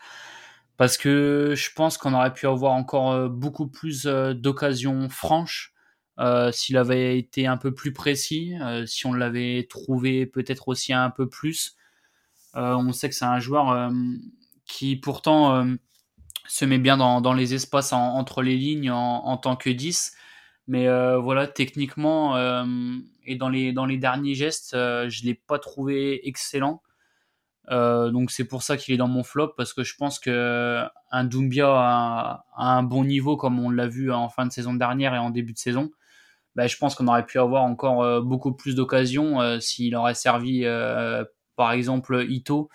parce 0.78 0.98
que 0.98 1.54
je 1.56 1.70
pense 1.76 1.98
qu'on 1.98 2.14
aurait 2.14 2.34
pu 2.34 2.48
avoir 2.48 2.74
encore 2.74 3.30
beaucoup 3.30 3.68
plus 3.68 4.06
d'occasions 4.06 5.10
franches 5.10 5.74
s'il 6.52 6.78
avait 6.78 7.18
été 7.18 7.48
un 7.48 7.58
peu 7.58 7.74
plus 7.74 7.94
précis, 7.94 8.54
si 8.86 9.06
on 9.06 9.14
l'avait 9.14 9.68
trouvé 9.70 10.26
peut-être 10.26 10.68
aussi 10.68 10.94
un 10.94 11.10
peu 11.10 11.30
plus. 11.30 11.76
on 12.54 12.92
sait 12.92 13.10
que 13.10 13.16
c'est 13.16 13.26
un 13.26 13.40
joueur 13.40 13.92
qui 14.66 14.96
pourtant 14.96 15.66
se 16.48 16.66
met 16.66 16.78
bien 16.78 16.98
dans, 16.98 17.34
les 17.34 17.54
espaces 17.54 17.94
entre 17.94 18.42
les 18.42 18.58
lignes 18.58 18.92
en, 18.92 19.38
tant 19.38 19.56
que 19.56 19.70
10, 19.70 20.14
mais 20.68 20.88
euh, 20.88 21.18
voilà, 21.18 21.48
techniquement 21.48 22.36
euh, 22.38 22.66
et 23.26 23.36
dans 23.36 23.50
les, 23.50 23.74
dans 23.74 23.86
les 23.86 23.98
derniers 23.98 24.36
gestes, 24.36 24.74
euh, 24.74 25.10
je 25.10 25.22
ne 25.22 25.28
l'ai 25.28 25.36
pas 25.36 25.60
trouvé 25.60 26.28
excellent. 26.28 26.82
Donc 27.70 28.32
c'est 28.32 28.46
pour 28.46 28.64
ça 28.64 28.78
qu'il 28.78 28.94
est 28.94 28.98
dans 28.98 29.08
mon 29.08 29.24
flop 29.24 29.54
parce 29.58 29.74
que 29.74 29.84
je 29.84 29.96
pense 29.96 30.20
que 30.20 30.84
un 31.12 31.24
Doumbia 31.24 31.68
a, 31.70 32.46
un 32.58 32.84
bon 32.84 33.04
niveau 33.04 33.38
comme 33.38 33.60
on 33.60 33.70
l'a 33.70 33.88
vu 33.88 34.12
en 34.12 34.30
fin 34.30 34.46
de 34.46 34.52
saison 34.52 34.74
dernière 34.74 35.14
et 35.16 35.18
en 35.18 35.30
début 35.30 35.54
de 35.54 35.58
saison. 35.58 35.90
bah, 36.56 36.68
je 36.68 36.78
pense 36.78 36.96
qu'on 36.96 37.08
aurait 37.08 37.26
pu 37.26 37.40
avoir 37.40 37.64
encore 37.64 38.22
beaucoup 38.22 38.54
plus 38.54 38.76
d'occasions 38.76 39.60
s'il 39.60 39.96
aurait 39.96 40.16
servi, 40.16 40.66
par 41.56 41.72
exemple, 41.72 42.26
Ito. 42.30 42.70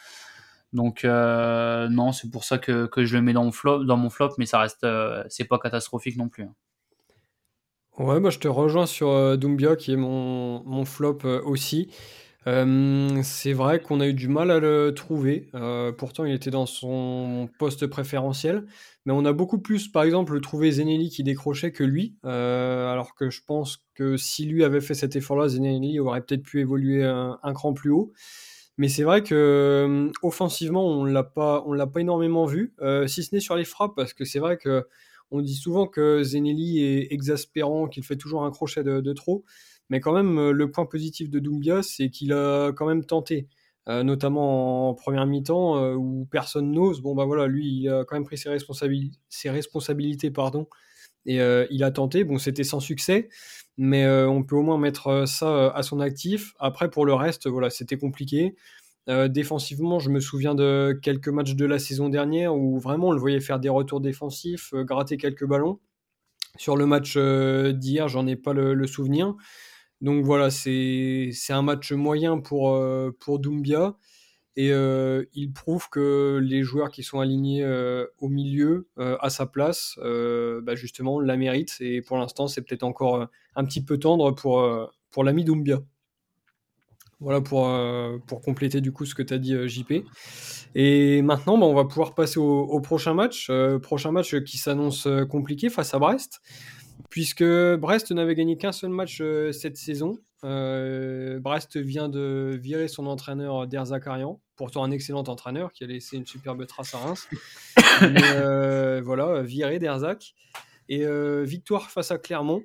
Donc 0.73 1.05
non, 1.05 2.13
c'est 2.13 2.31
pour 2.31 2.45
ça 2.45 2.59
que, 2.59 2.87
que, 2.87 3.05
je 3.05 3.17
le 3.17 3.23
mets 3.23 3.33
dans 3.33 3.45
mon 3.45 3.53
flop, 3.53 3.85
dans 3.85 3.97
mon 3.97 4.11
flop 4.11 4.31
mais 4.39 4.47
ça 4.47 4.59
reste, 4.59 4.87
c'est 5.29 5.45
pas 5.45 5.59
catastrophique 5.59 6.17
non 6.17 6.29
plus. 6.29 6.45
Hein. 6.45 6.55
Ouais, 7.99 8.19
moi 8.19 8.31
je 8.31 8.39
te 8.39 8.49
rejoins 8.49 8.87
sur 8.87 9.37
Doumbia 9.37 9.77
qui 9.77 9.93
est 9.93 9.97
mon, 9.97 10.65
mon 10.65 10.85
flop 10.85 11.19
aussi 11.45 11.91
c'est 12.47 13.53
vrai 13.53 13.81
qu'on 13.81 14.01
a 14.01 14.07
eu 14.07 14.15
du 14.15 14.29
mal 14.29 14.51
à 14.51 14.61
le 14.61 14.93
trouver, 14.95 15.51
pourtant 15.99 16.25
il 16.25 16.35
était 16.35 16.51
dans 16.51 16.67
son 16.67 17.49
poste 17.59 17.87
préférentiel, 17.87 18.67
mais 19.07 19.13
on 19.13 19.25
a 19.25 19.33
beaucoup 19.33 19.59
plus, 19.59 19.89
par 19.89 20.03
exemple, 20.03 20.41
trouvé 20.41 20.73
Zenelli 20.73 21.11
qui 21.11 21.23
décrochait 21.23 21.73
que 21.73 21.85
lui, 21.85 22.17
alors 22.23 23.15
que 23.15 23.31
je 23.31 23.43
pense 23.47 23.85
que 23.95 24.17
si 24.17 24.47
lui 24.47 24.65
avait 24.65 24.81
fait 24.81 24.95
cet 24.95 25.17
effort-là, 25.17 25.49
Zenelli 25.49 26.01
aurait 26.01 26.23
peut-être 26.23 26.43
pu 26.43 26.61
évoluer 26.61 27.05
un 27.05 27.53
cran 27.53 27.73
plus 27.75 27.91
haut. 27.91 28.13
Mais 28.79 28.89
c'est 28.89 29.03
vrai 29.03 29.23
que, 29.23 30.11
offensivement, 30.23 30.87
on 30.87 31.05
l'a 31.05 31.25
pas 31.25 31.63
on 31.67 31.75
l'a 31.75 31.87
pas 31.87 32.01
énormément 32.01 32.47
vu, 32.47 32.75
si 33.07 33.23
ce 33.23 33.35
n'est 33.35 33.41
sur 33.41 33.57
les 33.57 33.65
frappes 33.65 33.95
parce 33.95 34.15
que 34.15 34.25
c'est 34.25 34.39
vrai 34.39 34.57
qu'on 34.57 35.43
dit 35.43 35.55
souvent 35.57 35.87
que 35.87 36.23
Zenelli 36.23 36.83
est 36.83 37.13
exaspérant, 37.13 37.89
qu'il 37.89 38.03
fait 38.03 38.17
toujours 38.17 38.45
un 38.45 38.51
crochet 38.51 38.83
de 38.83 39.13
trop. 39.13 39.45
Mais 39.91 40.01
quand 40.01 40.13
même, 40.13 40.39
euh, 40.39 40.53
le 40.53 40.71
point 40.71 40.87
positif 40.87 41.29
de 41.29 41.39
Doumbia, 41.41 41.83
c'est 41.83 42.09
qu'il 42.11 42.33
a 42.33 42.73
quand 42.73 42.87
même 42.87 43.05
tenté. 43.05 43.49
Euh, 43.89 44.03
notamment 44.03 44.91
en 44.91 44.95
première 44.95 45.27
mi-temps 45.27 45.79
euh, 45.79 45.95
où 45.95 46.29
personne 46.31 46.71
n'ose. 46.71 47.01
Bon 47.01 47.15
bah 47.15 47.25
voilà, 47.25 47.47
lui 47.47 47.67
il 47.67 47.89
a 47.89 48.05
quand 48.05 48.15
même 48.15 48.25
pris 48.25 48.37
ses, 48.37 48.55
ses 49.31 49.51
responsabilités 49.51 50.31
pardon, 50.31 50.69
et 51.27 51.39
il 51.71 51.83
a 51.83 51.91
tenté. 51.91 52.25
Bon 52.25 52.39
c'était 52.39 52.63
sans 52.63 52.81
succès, 52.81 53.31
mais 53.79 54.07
on 54.07 54.43
peut 54.45 54.57
au 54.57 54.63
moins 54.63 54.79
mettre 54.79 55.27
ça 55.27 55.71
à 55.71 55.83
son 55.83 55.99
actif. 56.01 56.53
Après 56.61 56.91
pour 56.91 57.07
le 57.07 57.15
reste, 57.15 57.49
voilà 57.49 57.71
c'était 57.71 57.97
compliqué. 57.97 58.55
défensivement, 59.09 59.99
je 59.99 60.11
me 60.11 60.21
souviens 60.21 60.55
de 60.55 60.99
quelques 61.03 61.29
matchs 61.29 61.55
de 61.55 61.65
la 61.65 61.79
saison 61.79 62.11
dernière 62.11 62.55
où 62.55 62.79
vraiment 62.79 63.09
on 63.09 63.13
le 63.13 63.21
voyait 63.21 63.41
faire 63.41 63.61
des 63.61 63.71
retours 63.71 64.01
défensifs, 64.01 64.75
gratter 64.75 65.17
quelques 65.17 65.47
ballons. 65.47 65.81
Sur 66.59 66.77
le 66.77 66.87
match 66.87 67.17
d'hier, 67.17 68.09
j'en 68.09 68.27
ai 68.27 68.37
pas 68.37 68.53
le 68.53 68.87
souvenir. 68.87 69.35
Donc 70.01 70.25
voilà, 70.25 70.51
c'est 70.51 71.33
un 71.51 71.63
match 71.63 71.93
moyen 71.93 72.39
pour, 72.39 72.75
euh, 72.75 73.13
Doumbia. 73.39 73.97
Et 74.57 74.73
euh, 74.73 75.25
il 75.33 75.53
prouve 75.53 75.89
que 75.91 76.41
les 76.43 76.63
joueurs 76.63 76.91
qui 76.91 77.03
sont 77.03 77.21
alignés 77.21 77.63
euh, 77.63 78.07
au 78.19 78.29
milieu, 78.29 78.89
à 78.99 79.31
sa 79.31 79.47
place, 79.47 79.99
bah 79.99 80.75
justement, 80.75 81.21
la 81.21 81.37
méritent. 81.37 81.77
Et 81.81 82.03
pour 82.03 82.19
l'instant, 82.19 82.47
c'est 82.49 82.63
peut-être 82.63 82.83
encore 82.83 83.29
un 83.57 83.65
petit 83.65 83.85
peu 83.85 83.99
tendre 83.99 84.33
pour, 84.35 85.23
l'ami 85.23 85.45
Doumbia. 85.45 85.81
Voilà 87.21 87.43
pour, 87.43 87.71
compléter 88.43 88.81
du 88.81 88.93
coup 88.93 89.05
ce 89.05 89.15
que 89.15 89.23
tu 89.23 89.35
as 89.35 89.39
dit 89.39 89.69
JP. 89.69 90.05
Et 90.75 91.21
maintenant, 91.23 91.59
bah, 91.59 91.67
on 91.67 91.75
va 91.75 91.85
pouvoir 91.85 92.15
passer 92.15 92.39
au 92.39 92.81
prochain 92.81 93.15
match. 93.15 93.51
prochain 93.83 94.13
match 94.13 94.35
qui 94.45 94.59
s'annonce 94.59 95.07
compliqué 95.29 95.69
face 95.69 95.95
à 95.95 95.99
Brest 95.99 96.41
puisque 97.09 97.45
Brest 97.45 98.11
n'avait 98.13 98.35
gagné 98.35 98.57
qu'un 98.57 98.73
seul 98.73 98.91
match 98.91 99.21
euh, 99.21 99.53
cette 99.53 99.77
saison. 99.77 100.19
Euh, 100.45 101.39
Brest 101.39 101.77
vient 101.77 102.09
de 102.09 102.59
virer 102.61 102.89
son 102.89 103.07
entraîneur 103.07 103.67
Derzakarian, 103.67 104.41
pourtant 104.57 104.85
un 104.85 104.91
excellent 104.91 105.25
entraîneur 105.25 105.73
qui 105.73 105.85
a 105.85 105.87
laissé 105.87 106.17
une 106.17 106.27
superbe 106.27 106.67
trace 106.67 106.95
à 106.95 106.99
Reims. 106.99 107.29
Mais 108.03 108.23
euh, 108.23 109.01
voilà, 109.05 109.43
viré 109.43 109.79
Derzak. 109.79 110.35
Et 110.89 111.05
victoire 111.45 111.89
face 111.89 112.11
à 112.11 112.19
Clermont. 112.19 112.65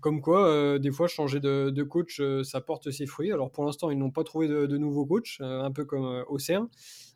comme 0.00 0.20
quoi, 0.20 0.80
des 0.80 0.90
fois, 0.90 1.06
changer 1.06 1.38
de, 1.38 1.82
coach, 1.84 2.20
ça 2.42 2.60
porte 2.60 2.90
ses 2.90 3.06
fruits. 3.06 3.30
Alors 3.30 3.52
pour 3.52 3.64
l'instant, 3.64 3.92
ils 3.92 3.98
n'ont 3.98 4.10
pas 4.10 4.24
trouvé 4.24 4.48
de, 4.48 4.66
de 4.66 4.78
nouveau 4.78 5.06
coach, 5.06 5.40
un 5.40 5.70
peu 5.70 5.84
comme 5.84 6.24
Auxerre. 6.26 6.66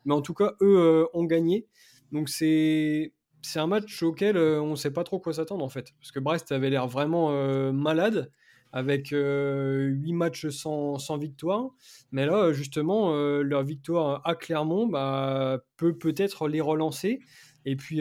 Mais 0.05 0.13
en 0.13 0.21
tout 0.21 0.33
cas, 0.33 0.53
eux 0.61 1.05
ont 1.13 1.25
gagné. 1.25 1.67
Donc 2.13 2.29
c'est 2.29 3.11
c'est 3.41 3.59
un 3.59 3.67
match 3.67 4.01
auquel 4.03 4.37
euh, 4.37 4.61
on 4.61 4.71
ne 4.71 4.75
sait 4.75 4.91
pas 4.91 5.03
trop 5.03 5.19
quoi 5.19 5.33
s'attendre 5.33 5.63
en 5.63 5.69
fait. 5.69 5.93
Parce 5.99 6.11
que 6.11 6.19
Brest 6.19 6.51
avait 6.51 6.69
l'air 6.69 6.87
vraiment 6.87 7.31
euh, 7.31 7.71
malade 7.71 8.31
avec 8.73 9.13
euh, 9.13 9.87
8 9.87 10.13
matchs 10.13 10.47
sans, 10.49 11.17
victoire. 11.17 11.69
Mais 12.11 12.25
là, 12.25 12.51
justement, 12.51 13.13
euh, 13.13 13.41
leur 13.41 13.63
victoire 13.63 14.21
à 14.25 14.35
Clermont 14.35 14.87
bah, 14.87 15.63
peut 15.77 15.97
peut-être 15.97 16.47
les 16.47 16.61
relancer. 16.61 17.21
Et 17.65 17.75
puis, 17.75 17.99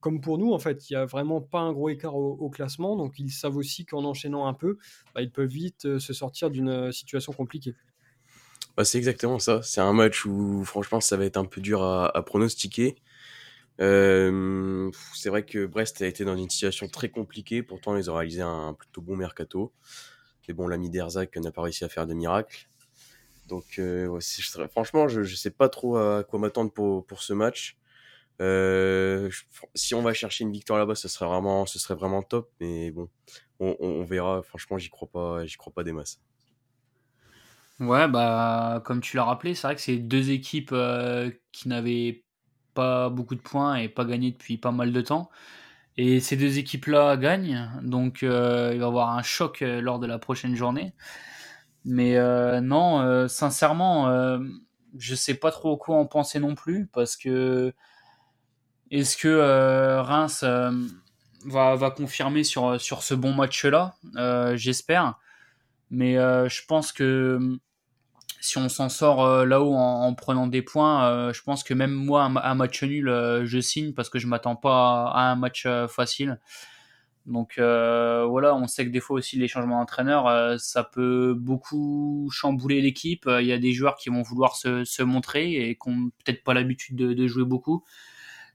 comme 0.00 0.22
pour 0.22 0.38
nous, 0.38 0.52
en 0.52 0.58
fait, 0.58 0.88
il 0.88 0.94
n'y 0.94 0.96
a 0.96 1.04
vraiment 1.04 1.42
pas 1.42 1.60
un 1.60 1.72
gros 1.72 1.90
écart 1.90 2.14
au, 2.16 2.48
classement. 2.48 2.96
Donc, 2.96 3.18
ils 3.18 3.28
savent 3.28 3.58
aussi 3.58 3.84
qu'en 3.84 4.04
enchaînant 4.04 4.46
un 4.46 4.54
peu, 4.54 4.78
bah, 5.14 5.20
ils 5.20 5.30
peuvent 5.30 5.50
vite 5.50 5.98
se 5.98 6.12
sortir 6.14 6.50
d'une 6.50 6.90
situation 6.92 7.34
compliquée. 7.34 7.74
Bah, 8.74 8.86
c'est 8.86 8.96
exactement 8.96 9.38
ça. 9.38 9.60
C'est 9.62 9.82
un 9.82 9.92
match 9.92 10.24
où, 10.24 10.64
franchement, 10.64 11.02
ça 11.02 11.18
va 11.18 11.26
être 11.26 11.36
un 11.36 11.44
peu 11.44 11.60
dur 11.60 11.82
à 11.82 12.22
pronostiquer. 12.24 12.96
Euh, 13.80 14.90
c'est 15.14 15.28
vrai 15.28 15.44
que 15.44 15.66
Brest 15.66 16.00
a 16.02 16.06
été 16.06 16.24
dans 16.24 16.36
une 16.36 16.48
situation 16.48 16.88
très 16.88 17.10
compliquée, 17.10 17.62
pourtant 17.62 17.96
ils 17.96 18.10
ont 18.10 18.14
réalisé 18.14 18.42
un 18.42 18.74
plutôt 18.74 19.02
bon 19.02 19.16
mercato. 19.16 19.72
Mais 20.48 20.54
bon, 20.54 20.68
l'ami 20.68 20.90
d'Erzak 20.90 21.36
n'a 21.36 21.50
pas 21.50 21.62
réussi 21.62 21.84
à 21.84 21.88
faire 21.88 22.06
de 22.06 22.14
miracle. 22.14 22.68
Donc 23.48 23.78
euh, 23.78 24.18
franchement, 24.70 25.08
je 25.08 25.20
ne 25.20 25.26
sais 25.26 25.50
pas 25.50 25.68
trop 25.68 25.96
à 25.98 26.24
quoi 26.24 26.38
m'attendre 26.38 26.72
pour, 26.72 27.04
pour 27.06 27.22
ce 27.22 27.32
match. 27.32 27.76
Euh, 28.40 29.30
si 29.74 29.94
on 29.94 30.02
va 30.02 30.12
chercher 30.12 30.44
une 30.44 30.52
victoire 30.52 30.78
là-bas, 30.78 30.94
ce 30.94 31.08
serait 31.08 31.26
vraiment, 31.26 31.66
ce 31.66 31.78
serait 31.78 31.94
vraiment 31.94 32.22
top. 32.22 32.50
Mais 32.60 32.90
bon, 32.90 33.08
on, 33.60 33.76
on 33.80 34.04
verra. 34.04 34.42
Franchement, 34.42 34.78
j'y 34.78 34.90
crois 34.90 35.08
pas, 35.08 35.46
j'y 35.46 35.56
crois 35.56 35.72
pas 35.72 35.84
des 35.84 35.92
masses. 35.92 36.20
Ouais, 37.78 38.08
bah 38.08 38.82
comme 38.86 39.02
tu 39.02 39.16
l'as 39.16 39.24
rappelé, 39.24 39.54
c'est 39.54 39.66
vrai 39.66 39.74
que 39.74 39.82
c'est 39.82 39.98
deux 39.98 40.30
équipes 40.30 40.70
euh, 40.72 41.30
qui 41.52 41.68
n'avaient 41.68 42.24
pas 42.76 43.08
beaucoup 43.08 43.34
de 43.34 43.40
points 43.40 43.76
et 43.76 43.88
pas 43.88 44.04
gagné 44.04 44.30
depuis 44.30 44.58
pas 44.58 44.70
mal 44.70 44.92
de 44.92 45.00
temps. 45.00 45.30
Et 45.96 46.20
ces 46.20 46.36
deux 46.36 46.58
équipes-là 46.58 47.16
gagnent, 47.16 47.70
donc 47.82 48.22
euh, 48.22 48.70
il 48.74 48.78
va 48.78 48.84
y 48.84 48.88
avoir 48.88 49.16
un 49.16 49.22
choc 49.22 49.62
euh, 49.62 49.80
lors 49.80 49.98
de 49.98 50.06
la 50.06 50.18
prochaine 50.18 50.54
journée. 50.54 50.92
Mais 51.86 52.16
euh, 52.16 52.60
non, 52.60 53.28
sincèrement, 53.28 54.38
je 54.98 55.14
sais 55.14 55.34
pas 55.34 55.52
trop 55.52 55.76
quoi 55.76 55.96
en 55.98 56.06
penser 56.06 56.40
non 56.40 56.54
plus, 56.54 56.86
parce 56.92 57.16
que 57.16 57.72
est-ce 58.90 59.16
que 59.16 60.00
Reims 60.00 60.44
va, 61.44 61.90
confirmer 61.96 62.42
sur, 62.42 62.80
sur 62.80 63.04
ce 63.04 63.14
bon 63.14 63.32
match-là? 63.32 63.94
J'espère. 64.56 65.18
Mais 65.90 66.14
je 66.14 66.66
pense 66.66 66.90
que 66.90 67.58
si 68.40 68.58
on 68.58 68.68
s'en 68.68 68.88
sort 68.88 69.24
euh, 69.24 69.44
là-haut 69.44 69.74
en, 69.74 70.14
prenant 70.14 70.46
des 70.46 70.62
points, 70.62 71.08
euh, 71.08 71.32
je 71.32 71.42
pense 71.42 71.64
que 71.64 71.74
même 71.74 71.92
moi, 71.92 72.24
un, 72.24 72.54
match 72.54 72.82
nul, 72.82 73.08
euh, 73.08 73.44
je 73.46 73.58
signe 73.60 73.92
parce 73.92 74.08
que 74.08 74.18
je 74.18 74.26
m'attends 74.26 74.56
pas 74.56 75.10
à, 75.14 75.30
un 75.30 75.36
match 75.36 75.66
facile. 75.88 76.38
Donc 77.26 77.54
voilà, 77.58 78.54
on 78.54 78.68
sait 78.68 78.86
que 78.86 78.90
des 78.90 79.00
fois 79.00 79.16
aussi 79.18 79.36
les 79.36 79.48
changements 79.48 79.80
d'entraîneur, 79.80 80.60
ça 80.60 80.84
peut 80.84 81.34
beaucoup 81.36 82.28
chambouler 82.32 82.80
l'équipe. 82.80 83.28
Il 83.40 83.46
y 83.46 83.52
a 83.52 83.58
des 83.58 83.72
joueurs 83.72 83.96
qui 83.96 84.10
vont 84.10 84.22
vouloir 84.22 84.54
se, 84.56 85.02
montrer 85.02 85.68
et 85.68 85.76
qui 85.76 85.90
n'ont 85.90 86.10
peut-être 86.24 86.44
pas 86.44 86.54
l'habitude 86.54 86.96
de, 86.96 87.26
jouer 87.26 87.44
beaucoup. 87.44 87.84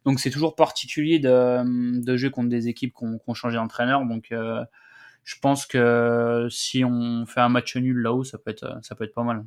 Donc 0.06 0.22
c'est 0.22 0.32
toujours 0.32 0.56
particulier 0.56 1.20
de, 1.20 2.16
jouer 2.16 2.32
contre 2.32 2.50
des 2.50 2.70
équipes 2.70 2.94
qui 2.98 3.04
ont, 3.04 3.34
changé 3.34 3.58
d'entraîneur. 3.58 4.06
Donc 4.06 4.30
je 4.32 5.36
pense 5.42 5.66
que 5.66 6.48
si 6.50 6.86
on 6.86 7.26
fait 7.26 7.42
un 7.42 7.50
match 7.50 7.76
nul 7.76 7.98
là-haut, 7.98 8.24
ça 8.24 8.38
peut 8.38 8.52
être, 8.52 8.80
ça 8.84 8.96
peut 8.96 9.04
être 9.04 9.14
pas 9.14 9.24
mal. 9.24 9.44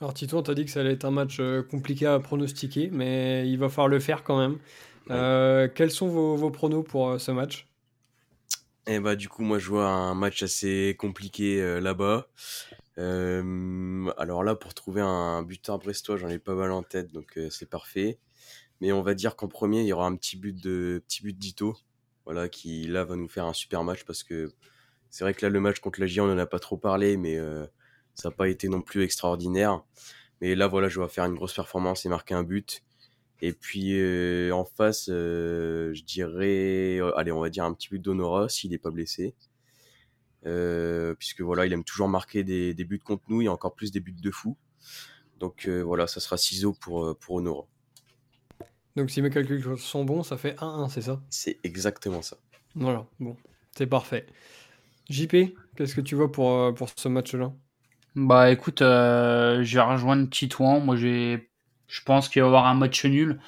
Alors 0.00 0.12
Tito, 0.12 0.36
on 0.36 0.42
t'a 0.42 0.54
dit 0.54 0.66
que 0.66 0.70
ça 0.70 0.80
allait 0.80 0.92
être 0.92 1.06
un 1.06 1.10
match 1.10 1.38
euh, 1.40 1.62
compliqué 1.62 2.06
à 2.06 2.18
pronostiquer, 2.18 2.90
mais 2.92 3.48
il 3.48 3.58
va 3.58 3.70
falloir 3.70 3.88
le 3.88 3.98
faire 3.98 4.24
quand 4.24 4.38
même. 4.38 4.58
Euh, 5.10 5.68
quels 5.74 5.90
sont 5.90 6.08
vos, 6.08 6.36
vos 6.36 6.50
pronos 6.50 6.84
pour 6.84 7.08
euh, 7.08 7.18
ce 7.18 7.30
match? 7.30 7.66
Eh 8.88 9.00
bah 9.00 9.16
du 9.16 9.28
coup 9.28 9.42
moi 9.42 9.58
je 9.58 9.68
vois 9.68 9.88
un 9.88 10.14
match 10.14 10.42
assez 10.44 10.94
compliqué 10.96 11.80
là-bas. 11.80 12.28
alors 12.96 14.44
là 14.44 14.54
pour 14.54 14.74
trouver 14.74 15.00
un 15.00 15.42
buteur 15.42 15.80
brestois 15.80 16.16
j'en 16.16 16.28
ai 16.28 16.38
pas 16.38 16.54
mal 16.54 16.70
en 16.70 16.84
tête 16.84 17.12
donc 17.12 17.36
c'est 17.50 17.68
parfait. 17.68 18.20
Mais 18.80 18.92
on 18.92 19.02
va 19.02 19.14
dire 19.14 19.34
qu'en 19.34 19.48
premier 19.48 19.80
il 19.80 19.86
y 19.88 19.92
aura 19.92 20.06
un 20.06 20.14
petit 20.14 20.36
but 20.36 20.62
de 20.62 21.02
petit 21.08 21.22
but 21.22 21.36
d'Ito, 21.36 21.76
voilà 22.26 22.48
qui 22.48 22.86
là 22.86 23.04
va 23.04 23.16
nous 23.16 23.28
faire 23.28 23.46
un 23.46 23.52
super 23.52 23.82
match 23.82 24.04
parce 24.04 24.22
que 24.22 24.52
c'est 25.10 25.24
vrai 25.24 25.34
que 25.34 25.44
là 25.44 25.50
le 25.50 25.58
match 25.58 25.80
contre 25.80 25.98
la 25.98 26.06
J 26.06 26.20
on 26.20 26.30
en 26.30 26.38
a 26.38 26.46
pas 26.46 26.60
trop 26.60 26.76
parlé 26.76 27.16
mais 27.16 27.40
ça 28.16 28.30
n'a 28.30 28.34
pas 28.34 28.48
été 28.48 28.68
non 28.68 28.80
plus 28.80 29.02
extraordinaire. 29.02 29.82
Mais 30.40 30.54
là, 30.54 30.66
voilà, 30.66 30.88
je 30.88 31.00
vais 31.00 31.08
faire 31.08 31.24
une 31.24 31.34
grosse 31.34 31.54
performance 31.54 32.04
et 32.04 32.08
marquer 32.08 32.34
un 32.34 32.42
but. 32.42 32.82
Et 33.42 33.52
puis 33.52 33.92
euh, 33.92 34.50
en 34.52 34.64
face, 34.64 35.08
euh, 35.10 35.92
je 35.92 36.02
dirais, 36.04 36.98
euh, 36.98 37.16
allez, 37.18 37.32
on 37.32 37.40
va 37.40 37.50
dire 37.50 37.64
un 37.64 37.74
petit 37.74 37.88
but 37.90 38.00
d'Honora 38.00 38.48
s'il 38.48 38.70
n'est 38.70 38.78
pas 38.78 38.90
blessé. 38.90 39.34
puisque 41.18 41.42
voilà, 41.42 41.66
il 41.66 41.72
aime 41.72 41.84
toujours 41.84 42.08
marquer 42.08 42.44
des, 42.44 42.72
des, 42.72 42.84
buts 42.84 42.98
contre 42.98 43.24
nous 43.28 43.42
et 43.42 43.48
encore 43.48 43.74
plus 43.74 43.92
des 43.92 44.00
buts 44.00 44.12
de 44.12 44.30
fou. 44.30 44.56
Donc 45.38 45.68
voilà, 45.68 46.06
ça 46.06 46.20
sera 46.20 46.38
ciseaux 46.38 46.72
pour, 46.72 47.16
pour 47.18 47.34
Honora. 47.34 47.66
Donc 48.94 49.10
si 49.10 49.20
mes 49.20 49.28
calculs 49.28 49.76
sont 49.78 50.04
bons, 50.04 50.22
ça 50.22 50.38
fait 50.38 50.58
1-1, 50.58 50.88
c'est 50.88 51.02
ça? 51.02 51.20
C'est 51.28 51.58
exactement 51.62 52.22
ça. 52.22 52.38
Voilà, 52.74 53.06
bon. 53.20 53.36
C'est 53.76 53.86
parfait. 53.86 54.26
JP, 55.10 55.54
qu'est-ce 55.76 55.94
que 55.94 56.00
tu 56.00 56.14
vois 56.14 56.32
pour, 56.32 56.72
pour 56.74 56.88
ce 56.96 57.08
match-là? 57.08 57.52
Bah 58.16 58.50
écoute, 58.50 58.80
euh, 58.80 59.62
j'ai 59.62 59.78
rejoint 59.78 60.24
Titouan. 60.24 60.80
Moi, 60.80 60.96
j'ai, 60.96 61.50
je 61.86 62.00
pense 62.02 62.30
qu'il 62.30 62.40
va 62.40 62.46
y 62.46 62.48
avoir 62.48 62.66
un 62.66 62.72
match 62.72 63.04
nul 63.04 63.38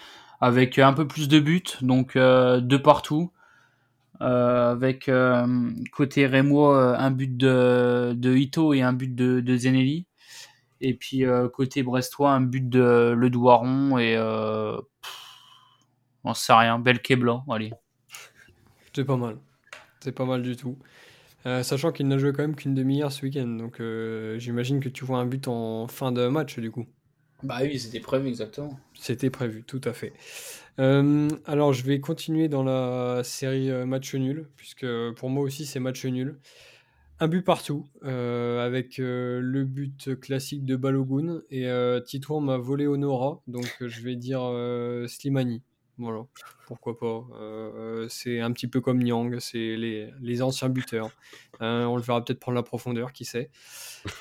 avec 0.43 0.79
un 0.79 0.93
peu 0.93 1.09
plus 1.09 1.27
de 1.27 1.41
buts, 1.41 1.63
donc 1.81 2.17
euh, 2.17 2.61
deux 2.61 2.81
partout. 2.81 3.33
Euh, 4.21 4.73
avec 4.73 5.09
euh, 5.09 5.71
côté 5.93 6.27
Rémo 6.27 6.71
un 6.71 7.11
but 7.11 7.35
de, 7.35 8.13
de 8.15 8.37
Ito 8.37 8.75
et 8.75 8.83
un 8.83 8.93
but 8.93 9.15
de, 9.15 9.41
de 9.41 9.57
Zenelli. 9.57 10.07
Et 10.83 10.93
puis 10.93 11.25
côté 11.55 11.83
Brestois, 11.83 12.31
un 12.31 12.43
but 12.43 12.69
de 12.69 13.15
Le 13.17 13.31
Douaron 13.31 13.97
et 13.99 14.19
on 16.25 16.35
sait 16.35 16.53
rien, 16.53 16.79
Belkebla, 16.79 17.43
allez. 17.51 17.73
C'est 18.95 19.07
pas 19.07 19.17
mal. 19.17 19.39
C'est 20.01 20.13
pas 20.13 20.27
mal 20.27 20.43
du 20.43 20.57
tout. 20.57 20.77
Sachant 21.63 21.93
qu'il 21.93 22.09
n'a 22.09 22.19
joué 22.19 22.33
quand 22.33 22.43
même 22.43 22.57
qu'une 22.57 22.75
demi-heure 22.75 23.13
ce 23.13 23.23
week-end, 23.23 23.47
donc 23.47 23.81
j'imagine 24.39 24.81
que 24.81 24.89
tu 24.89 25.05
vois 25.05 25.19
un 25.19 25.27
but 25.27 25.49
en 25.49 25.89
fin 25.89 26.13
de 26.13 26.27
match 26.29 26.59
du 26.59 26.71
coup. 26.71 26.87
Bah 27.43 27.59
oui, 27.63 27.79
c'était 27.79 28.01
prévu, 28.01 28.29
exactement. 28.29 28.79
C'était 28.95 29.31
prévu, 29.31 29.63
tout 29.63 29.81
à 29.85 29.93
fait. 29.93 30.13
Euh, 30.81 31.29
alors, 31.47 31.73
je 31.73 31.85
vais 31.85 32.01
continuer 32.01 32.49
dans 32.49 32.65
la 32.65 33.23
série 33.23 33.71
euh, 33.71 33.87
match 33.87 34.15
nul, 34.15 34.49
puisque 34.57 34.87
pour 35.17 35.31
moi 35.31 35.45
aussi, 35.45 35.65
c'est 35.65 35.79
match 35.79 36.05
nul. 36.05 36.39
Un 37.21 37.29
but 37.29 37.43
partout, 37.43 37.85
euh, 38.05 38.65
avec 38.65 38.99
le 38.99 39.65
but 39.65 40.19
classique 40.21 40.65
de 40.65 40.77
Balogun, 40.77 41.43
et 41.51 41.69
Titour 42.05 42.41
m'a 42.41 42.59
volé 42.59 42.87
Honora, 42.87 43.43
donc 43.49 43.67
je 43.81 44.03
vais 44.03 44.15
dire 44.15 44.41
Slimani. 45.09 45.63
Voilà, 45.99 46.25
pourquoi 46.67 46.97
pas. 46.97 47.27
c'est 48.09 48.41
un 48.41 48.53
petit 48.53 48.69
peu 48.69 48.81
comme 48.81 49.03
Nyang, 49.03 49.41
c'est 49.41 49.77
les, 49.77 50.13
les 50.21 50.43
anciens 50.43 50.69
buteurs. 50.69 51.11
on 51.61 51.97
le 51.97 52.03
verra 52.03 52.25
peut-être 52.25 52.41
prendre 52.41 52.57
la 52.57 52.63
profondeur, 52.63 53.13
qui 53.13 53.25
sait. 53.25 53.51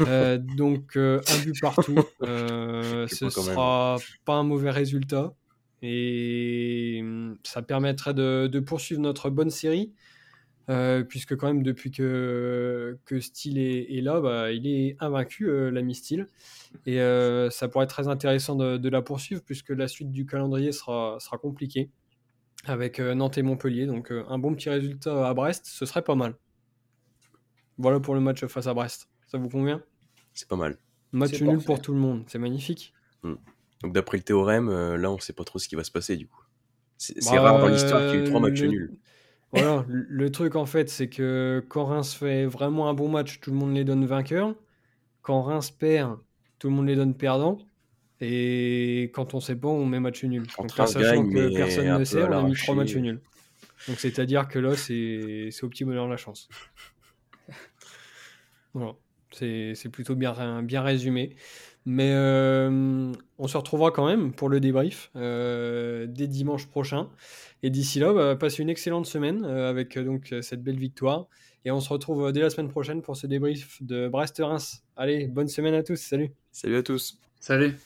Euh, 0.01 0.37
donc 0.37 0.95
euh, 0.95 1.21
un 1.29 1.43
but 1.43 1.59
partout, 1.61 1.97
euh, 2.23 3.07
ce 3.07 3.29
sera 3.29 3.97
pas 4.25 4.33
un 4.33 4.43
mauvais 4.43 4.71
résultat 4.71 5.33
et 5.81 6.99
hum, 7.01 7.37
ça 7.43 7.61
permettrait 7.61 8.13
de, 8.13 8.59
poursuivre 8.59 9.01
notre 9.01 9.29
bonne 9.29 9.49
série. 9.49 9.93
Puisque 11.07 11.35
quand 11.35 11.47
même 11.47 11.63
depuis 11.63 11.91
que, 11.91 12.97
que 13.05 13.19
Steel 13.19 13.57
est, 13.57 14.01
là, 14.01 14.19
bah, 14.19 14.51
il 14.51 14.67
est 14.67 14.97
invaincu, 14.99 15.71
l'ami 15.71 15.95
Steel. 15.95 16.27
Et 16.85 16.97
ça 17.51 17.67
pourrait 17.67 17.85
être 17.85 17.91
très 17.91 18.07
intéressant 18.07 18.55
de, 18.55 18.89
la 18.89 19.01
poursuivre, 19.01 19.41
puisque 19.43 19.69
la 19.69 19.87
suite 19.87 20.11
du 20.11 20.25
calendrier 20.25 20.71
sera, 20.71 21.17
sera 21.19 21.37
compliquée, 21.37 21.89
avec 22.65 22.99
Nantes 22.99 23.37
et 23.37 23.43
Montpellier. 23.43 23.85
Donc 23.85 24.11
un 24.11 24.37
bon 24.39 24.53
petit 24.53 24.69
résultat 24.69 25.27
à 25.27 25.33
Brest, 25.33 25.65
ce 25.65 25.85
serait 25.85 26.01
pas 26.03 26.15
mal. 26.15 26.35
Voilà 27.77 27.99
pour 27.99 28.15
le 28.15 28.21
match 28.21 28.45
face 28.45 28.67
à 28.67 28.73
Brest. 28.73 29.07
Ça 29.27 29.37
vous 29.37 29.49
convient? 29.49 29.81
C'est 30.33 30.47
pas 30.47 30.55
mal. 30.55 30.77
Match 31.11 31.41
nul 31.41 31.59
pour 31.63 31.81
tout 31.81 31.93
le 31.93 31.99
monde, 31.99 32.23
c'est 32.27 32.39
magnifique. 32.39 32.93
Hmm. 33.23 33.35
Donc 33.81 33.93
d'après 33.93 34.17
le 34.17 34.23
théorème, 34.23 34.69
euh, 34.69 34.97
là 34.97 35.11
on 35.11 35.19
sait 35.19 35.33
pas 35.33 35.43
trop 35.43 35.59
ce 35.59 35.67
qui 35.67 35.75
va 35.75 35.83
se 35.83 35.91
passer 35.91 36.17
du 36.17 36.27
coup. 36.27 36.43
C'est 36.97 37.23
bah, 37.25 37.41
rare 37.41 37.59
dans 37.59 37.67
l'histoire 37.67 38.01
qu'il 38.01 38.19
y 38.19 38.23
ait 38.23 38.25
eu 38.25 38.29
trois 38.29 38.39
matchs 38.39 38.61
nuls. 38.63 38.97
Voilà, 39.53 39.85
le 39.87 40.31
truc 40.31 40.55
en 40.55 40.65
fait, 40.65 40.89
c'est 40.89 41.07
que 41.07 41.63
quand 41.69 41.85
Reims 41.85 42.13
fait 42.13 42.45
vraiment 42.45 42.89
un 42.89 42.93
bon 42.93 43.07
match, 43.07 43.39
tout 43.39 43.51
le 43.51 43.57
monde 43.57 43.73
les 43.73 43.85
donne 43.85 44.05
vainqueurs. 44.05 44.53
Quand 45.21 45.41
Reims 45.41 45.71
perd, 45.71 46.17
tout 46.59 46.69
le 46.69 46.75
monde 46.75 46.87
les 46.87 46.95
donne 46.95 47.13
perdants. 47.13 47.59
Et 48.19 49.11
quand 49.13 49.33
on 49.35 49.39
sait 49.39 49.55
pas, 49.55 49.67
on 49.67 49.85
met 49.85 49.99
match 49.99 50.23
nul. 50.23 50.47
Donc 50.57 50.71
sachant 50.71 50.95
que 50.97 51.55
personne 51.55 51.99
ne 51.99 52.03
sait, 52.03 52.23
on 52.23 52.31
a 52.31 52.43
mis 52.43 52.55
trois 52.55 52.75
matchs 52.75 52.95
nuls. 52.95 53.21
Donc 53.87 53.99
c'est-à-dire 53.99 54.47
que 54.47 54.59
là, 54.59 54.75
c'est 54.75 55.51
au 55.63 55.69
petit 55.69 55.85
bonheur 55.85 56.07
la 56.07 56.17
chance. 56.17 56.49
voilà. 58.73 58.93
C'est 59.31 59.89
plutôt 59.91 60.15
bien, 60.15 60.63
bien 60.63 60.81
résumé. 60.81 61.35
Mais 61.89 62.11
euh, 62.13 63.13
on 63.37 63.47
se 63.47 63.55
retrouvera 63.55 63.91
quand 63.91 64.05
même 64.05 64.33
pour 64.33 64.49
le 64.49 64.59
débrief 64.59 65.09
euh, 65.15 66.05
dès 66.05 66.27
dimanche 66.27 66.67
prochain. 66.67 67.07
Et 67.63 67.69
d'ici 67.69 68.01
là, 68.01 68.11
bah, 68.11 68.35
passez 68.35 68.61
une 68.61 68.69
excellente 68.69 69.05
semaine 69.05 69.45
euh, 69.45 69.69
avec 69.69 69.97
donc 69.97 70.35
cette 70.41 70.61
belle 70.61 70.77
victoire. 70.77 71.27
Et 71.63 71.71
on 71.71 71.79
se 71.79 71.87
retrouve 71.87 72.33
dès 72.33 72.41
la 72.41 72.49
semaine 72.49 72.67
prochaine 72.67 73.01
pour 73.01 73.15
ce 73.15 73.25
débrief 73.25 73.81
de 73.81 74.09
Brest-Reims. 74.09 74.83
Allez, 74.97 75.27
bonne 75.27 75.47
semaine 75.47 75.75
à 75.75 75.83
tous. 75.83 75.95
Salut. 75.95 76.31
Salut 76.51 76.75
à 76.75 76.83
tous. 76.83 77.21
Salut. 77.39 77.77